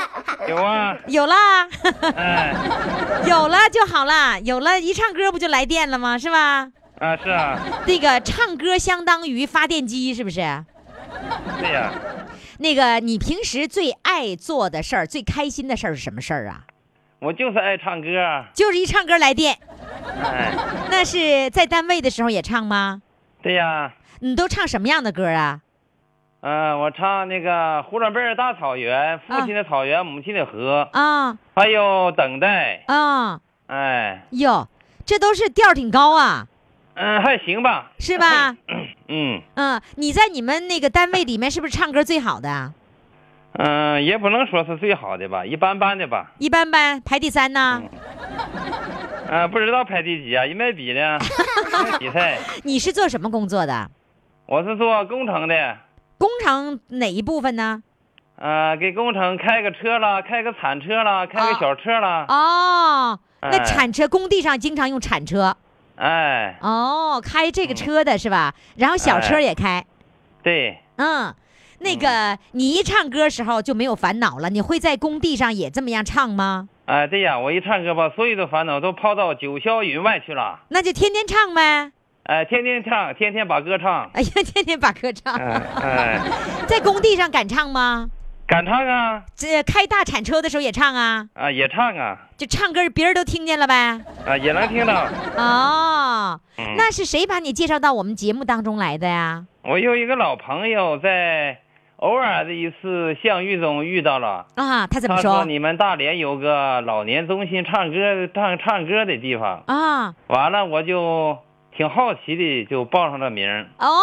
[0.48, 1.68] 有啊，有啦，
[2.16, 2.54] 哎，
[3.28, 6.16] 有了就好了，有了一唱歌不就来电了吗？
[6.16, 6.70] 是吧？
[7.00, 10.40] 啊是啊，那个唱歌相当于发电机，是不是？
[11.60, 11.92] 对呀，
[12.60, 16.62] 那个你平时最爱做的事儿、最开心的事儿是什么事儿啊？
[17.20, 18.06] 我就是爱唱歌，
[18.54, 19.58] 就是一唱歌来电。
[20.24, 20.50] 哎，
[20.90, 23.02] 那是在单位的时候也唱吗？
[23.42, 25.60] 对呀，你都唱什么样的歌啊？
[26.44, 33.38] 嗯、我唱那个《呼伦贝尔大草原》，父亲的草原，母亲的河，啊还有等待，啊
[33.68, 34.66] 哎，哟，
[35.06, 36.48] 这都是调儿挺高啊，
[36.94, 38.56] 嗯，还行吧，是吧？
[39.06, 42.72] 嗯嗯，你在你们那个单位里面是不是唱歌最好的啊？
[43.52, 47.80] 嗯、也不能说是最好的吧，一般般的吧，一般般，排第三呢？
[49.30, 51.20] 嗯、不知道排第几啊，也没比呢，
[51.84, 53.88] 没比赛， 你是做什么工作的？
[54.46, 55.76] 我是做工程的。
[56.22, 57.82] 工程哪一部分呢？
[58.36, 65.56] 呃，给工程开个车了，开个铲车了，开个小车了，哦，那哎铲车工地上经常用铲车。
[65.96, 68.54] 哎，哦，开这个车的是吧？
[68.76, 69.84] 然后小车也开。
[70.44, 71.34] 对，嗯，
[71.80, 76.68] 那个你一唱歌时候就没有烦恼了，你会在工地上也这么样唱吗？
[76.86, 81.90] 哎，对呀，我一唱歌吧，所有的烦恼都抛到九霄云外去了，那就天天唱呗。
[82.24, 86.20] 哎，天天唱，天天把歌唱，哎呀，天天把歌唱，哎哎，
[86.66, 88.08] 在工地上敢唱吗？
[88.46, 91.26] 敢唱啊，这开大铲车的时候也唱啊？
[91.34, 94.00] 啊也唱啊，就唱歌，别人都听见了呗？
[94.26, 95.06] 啊也能听到。
[95.36, 99.44] 哦，嗯那是谁把你介绍到我们节目当中来的呀？
[99.62, 101.58] 我有一个老朋友在
[101.96, 105.44] 偶尔的一次相遇中遇到了，啊，他怎么他说？
[105.44, 111.38] 你们大连有个老年中心唱歌唱唱歌的地方，啊，完了我就
[111.76, 113.48] 挺好奇的，就报上了名。
[113.78, 114.02] 哦，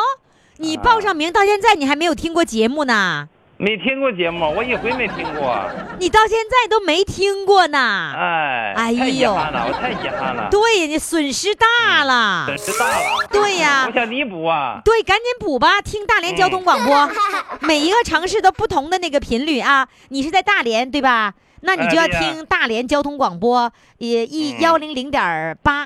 [0.58, 3.30] 你报上名到现在你还没有听过节目呢？
[3.62, 5.70] 没听过节目，我一回没听过。
[6.00, 8.14] 你到现在都没听过呢？
[8.16, 12.46] 哎，哎呦太遗呦憾了，我太遗憾了，对呀，你损失大了。
[12.46, 13.28] 损失大了。
[13.30, 14.80] 对呀我，想弥补啊。
[14.86, 15.82] 对，赶紧补吧！
[15.82, 17.12] 听大连交通广播，
[17.68, 19.90] 每一个城市都不同的那个频率啊。
[20.08, 21.34] 你是在大连对吧？
[21.62, 25.86] 那你就要听大连交通广播，也一嗯幺零零点八，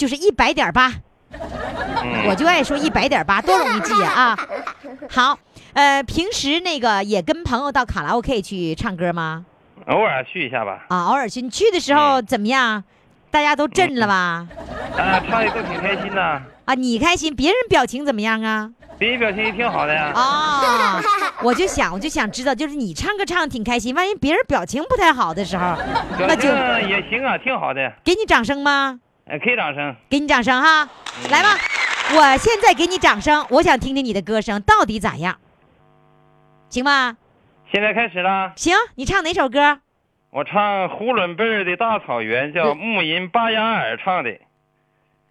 [0.00, 0.90] 就是一百点八。
[2.02, 4.10] 嗯我就爱说一百点八，多容易记啊！
[4.10, 4.38] 啊，
[5.10, 5.38] 好，
[5.74, 9.44] 呃，平时那个也跟朋友到卡拉 OK 去唱歌吗？
[9.88, 10.86] 偶尔去一下吧。
[10.88, 11.42] 啊，偶尔去。
[11.42, 12.82] 你去的时嗯候怎么样？
[13.30, 14.48] 大家都震了吧？
[14.96, 16.22] 啊，唱的都挺开心的。
[16.64, 18.70] 啊，你开心，别人表情怎么样啊？
[18.98, 20.12] 别人表情也挺好的呀。
[20.14, 21.02] 啊，
[21.42, 25.76] 我就想，我就想知道，就是你唱歌唱的挺开心，万一别人表情不太好的时候，
[26.18, 26.48] 那就
[26.88, 27.92] 也行啊，挺好的。
[28.02, 29.00] 给你掌声吗？
[29.30, 29.94] 呃，可以掌声。
[30.08, 30.88] 给你掌声哈，
[31.30, 31.56] 来吧，
[32.16, 35.38] 我现在给你掌声，我想听听你的歌声到底咋样，
[36.68, 37.16] 行吧？
[37.72, 39.78] 现在开始了，行，你唱哪首歌？
[40.30, 44.36] 我唱呼伦贝尔的大草原，叫牧音巴雅尔唱的。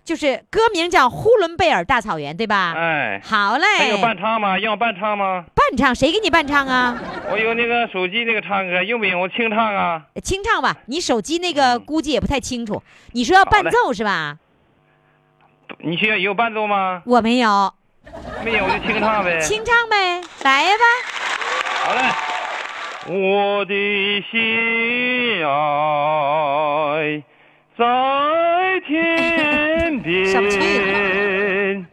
[0.10, 2.74] 就是歌名叫《呼伦贝尔大草原》，对吧？
[2.76, 3.66] 哎，好嘞。
[3.78, 4.57] 还有伴唱吗？
[4.57, 5.45] 要伴唱吗？
[5.53, 6.99] 伴唱，谁给你伴唱啊？
[7.32, 10.01] 我有那个手机那个唱歌，用不用我清唱啊？
[10.24, 12.82] 清唱吧，你手机那个估计也不太清楚。
[13.12, 14.39] 你说要伴奏是吧？
[15.78, 17.03] 你需要有伴奏吗？
[17.05, 17.72] 我没有，
[18.43, 19.39] 没有我就清唱呗。
[19.39, 20.84] 清唱呗，来吧。
[21.84, 22.01] 好嘞。
[23.05, 23.74] 我的
[24.32, 27.22] 心爱
[27.78, 27.86] 在
[28.88, 31.87] 天天边，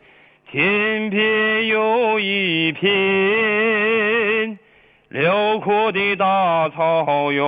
[0.51, 4.59] 天边有一片
[5.09, 7.42] 辽阔的大草原，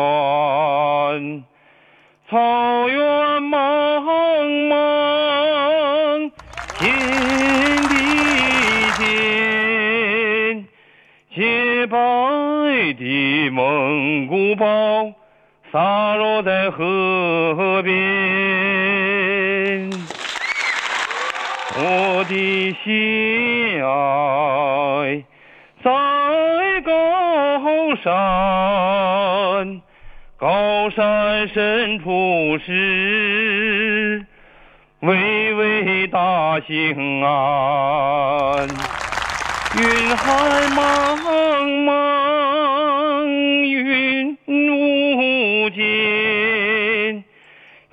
[2.30, 2.96] 草原
[3.42, 4.00] 茫
[4.68, 6.30] 茫，
[6.78, 6.96] 天
[7.88, 7.94] 地
[8.96, 10.64] 间。
[11.34, 11.98] 洁白
[12.94, 15.12] 的蒙古包
[15.70, 17.98] 洒落在河边，
[21.80, 25.22] 我的心爱
[25.84, 25.88] 在
[26.84, 26.90] 高
[28.02, 29.80] 山，
[30.36, 34.26] 高山深处是
[35.02, 38.66] 巍巍大兴安。
[39.78, 40.76] 云海茫
[41.84, 41.86] 茫，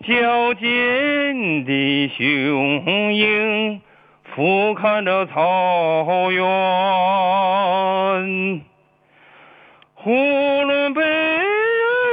[0.08, 3.82] 矫健的雄鹰
[4.36, 6.44] 俯瞰着草原。
[9.96, 10.12] 呼
[10.64, 11.02] 伦贝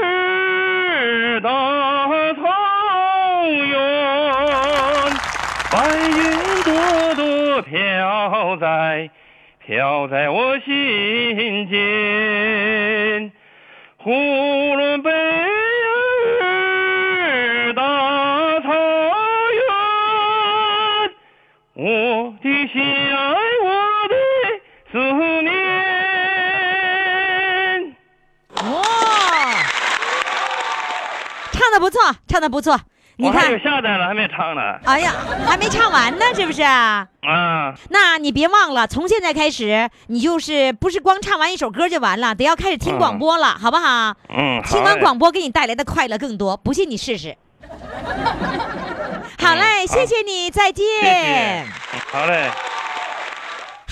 [0.02, 1.50] 尔大
[2.34, 2.42] 草
[3.52, 3.78] 原，
[5.70, 5.76] 白
[6.08, 6.16] 云
[6.64, 6.72] 朵
[7.14, 9.10] 朵飘在。
[9.66, 13.30] 飘在我心间，
[13.98, 14.10] 呼
[14.74, 15.51] 伦贝尔
[22.44, 23.14] 我的心爱，
[23.62, 23.70] 我
[24.08, 24.14] 的
[24.90, 24.98] 思
[25.42, 25.54] 念。
[28.56, 28.82] 哇，
[31.52, 32.76] 唱的不错，唱的不错。
[33.16, 34.60] 你看有，下载了，还没唱呢。
[34.84, 35.12] 哎呀，
[35.46, 36.62] 还没唱完呢，是不是？
[36.62, 37.06] 啊，
[37.90, 44.16] 那你别忘了，从现在开始，你就是不是光唱完一首歌就完了，得要开始听广播了，好不好？
[44.36, 47.36] 嗯，听完广播给你带来的快乐更多，不信你试试。
[49.42, 50.86] 好嘞，谢谢你，再见。
[51.00, 51.66] 谢谢，
[52.12, 52.71] 好嘞。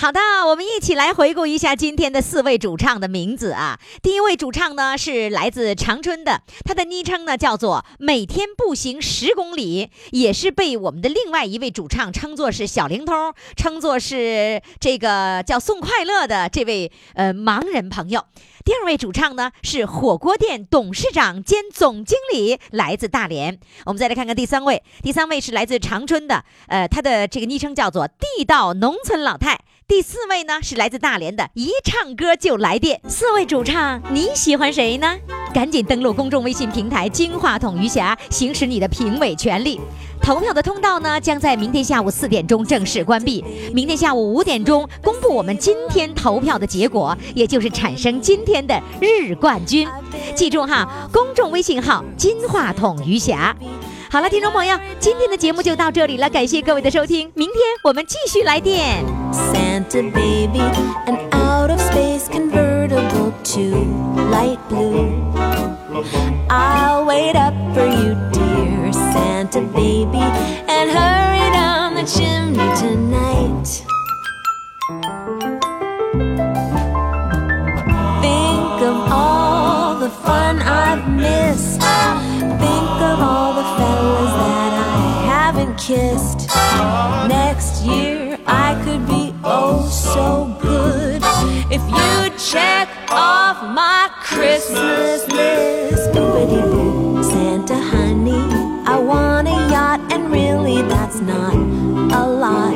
[0.01, 3.79] 好的，我们一起来回顾一下今天的四位主唱的名字啊。
[4.01, 18.25] 第一位主唱呢是来自长春的，他的昵称呢叫做“每天步行十公里”，也是被我们的另外一位主唱称作是小灵通，称作是这个叫送快乐的这位呃盲人朋友。
[18.65, 23.59] 第二位主唱呢是火锅店董事长兼总经理，来自大连。
[23.85, 29.59] 我们再来看看第三位，第三位是来自长春的，呃，他的这个昵称叫做地道农村老太。
[29.91, 33.01] 第四位呢是来自大连的，一唱歌就来电。
[33.09, 35.17] 四位主唱，你喜欢谁呢？
[35.53, 39.81] 赶紧登录公众微信平台“金话筒余霞”，行使你的评委权利。
[40.21, 43.43] 投票的通道呢，将在明天下午四点钟正式关闭。
[43.73, 49.85] 明天下午五点钟公布我们今天投票的结果，也就是产生今天的日冠军。
[50.33, 53.53] 记住哈，公众微信号“金话筒余霞”。
[54.09, 59.03] 好了，听众朋友，今天的节目就到这里了，感谢各位的收听，明天我们继续来电。
[59.71, 60.59] Santa baby,
[61.07, 63.69] an out of space convertible to
[64.29, 65.31] light blue.
[66.49, 70.25] I'll wait up for you, dear Santa baby,
[70.67, 73.69] and hurry down the chimney tonight.
[78.21, 81.79] Think of all the fun I've missed.
[81.79, 86.49] Think of all the fellas that I haven't kissed.
[87.29, 88.20] Next year
[90.13, 91.21] so good
[91.71, 96.13] if you check off my Christmas list.
[97.31, 98.43] Santa honey,
[98.85, 102.75] I want a yacht, and really that's not a lot.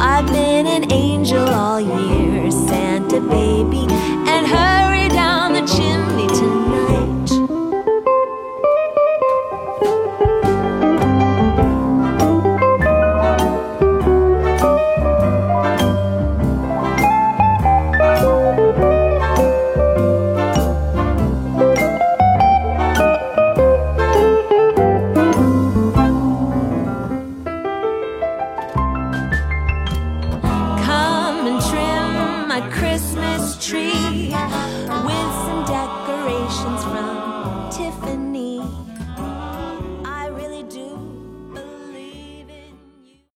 [0.00, 3.86] I've been an angel all year, Santa baby,
[4.32, 4.79] and hurry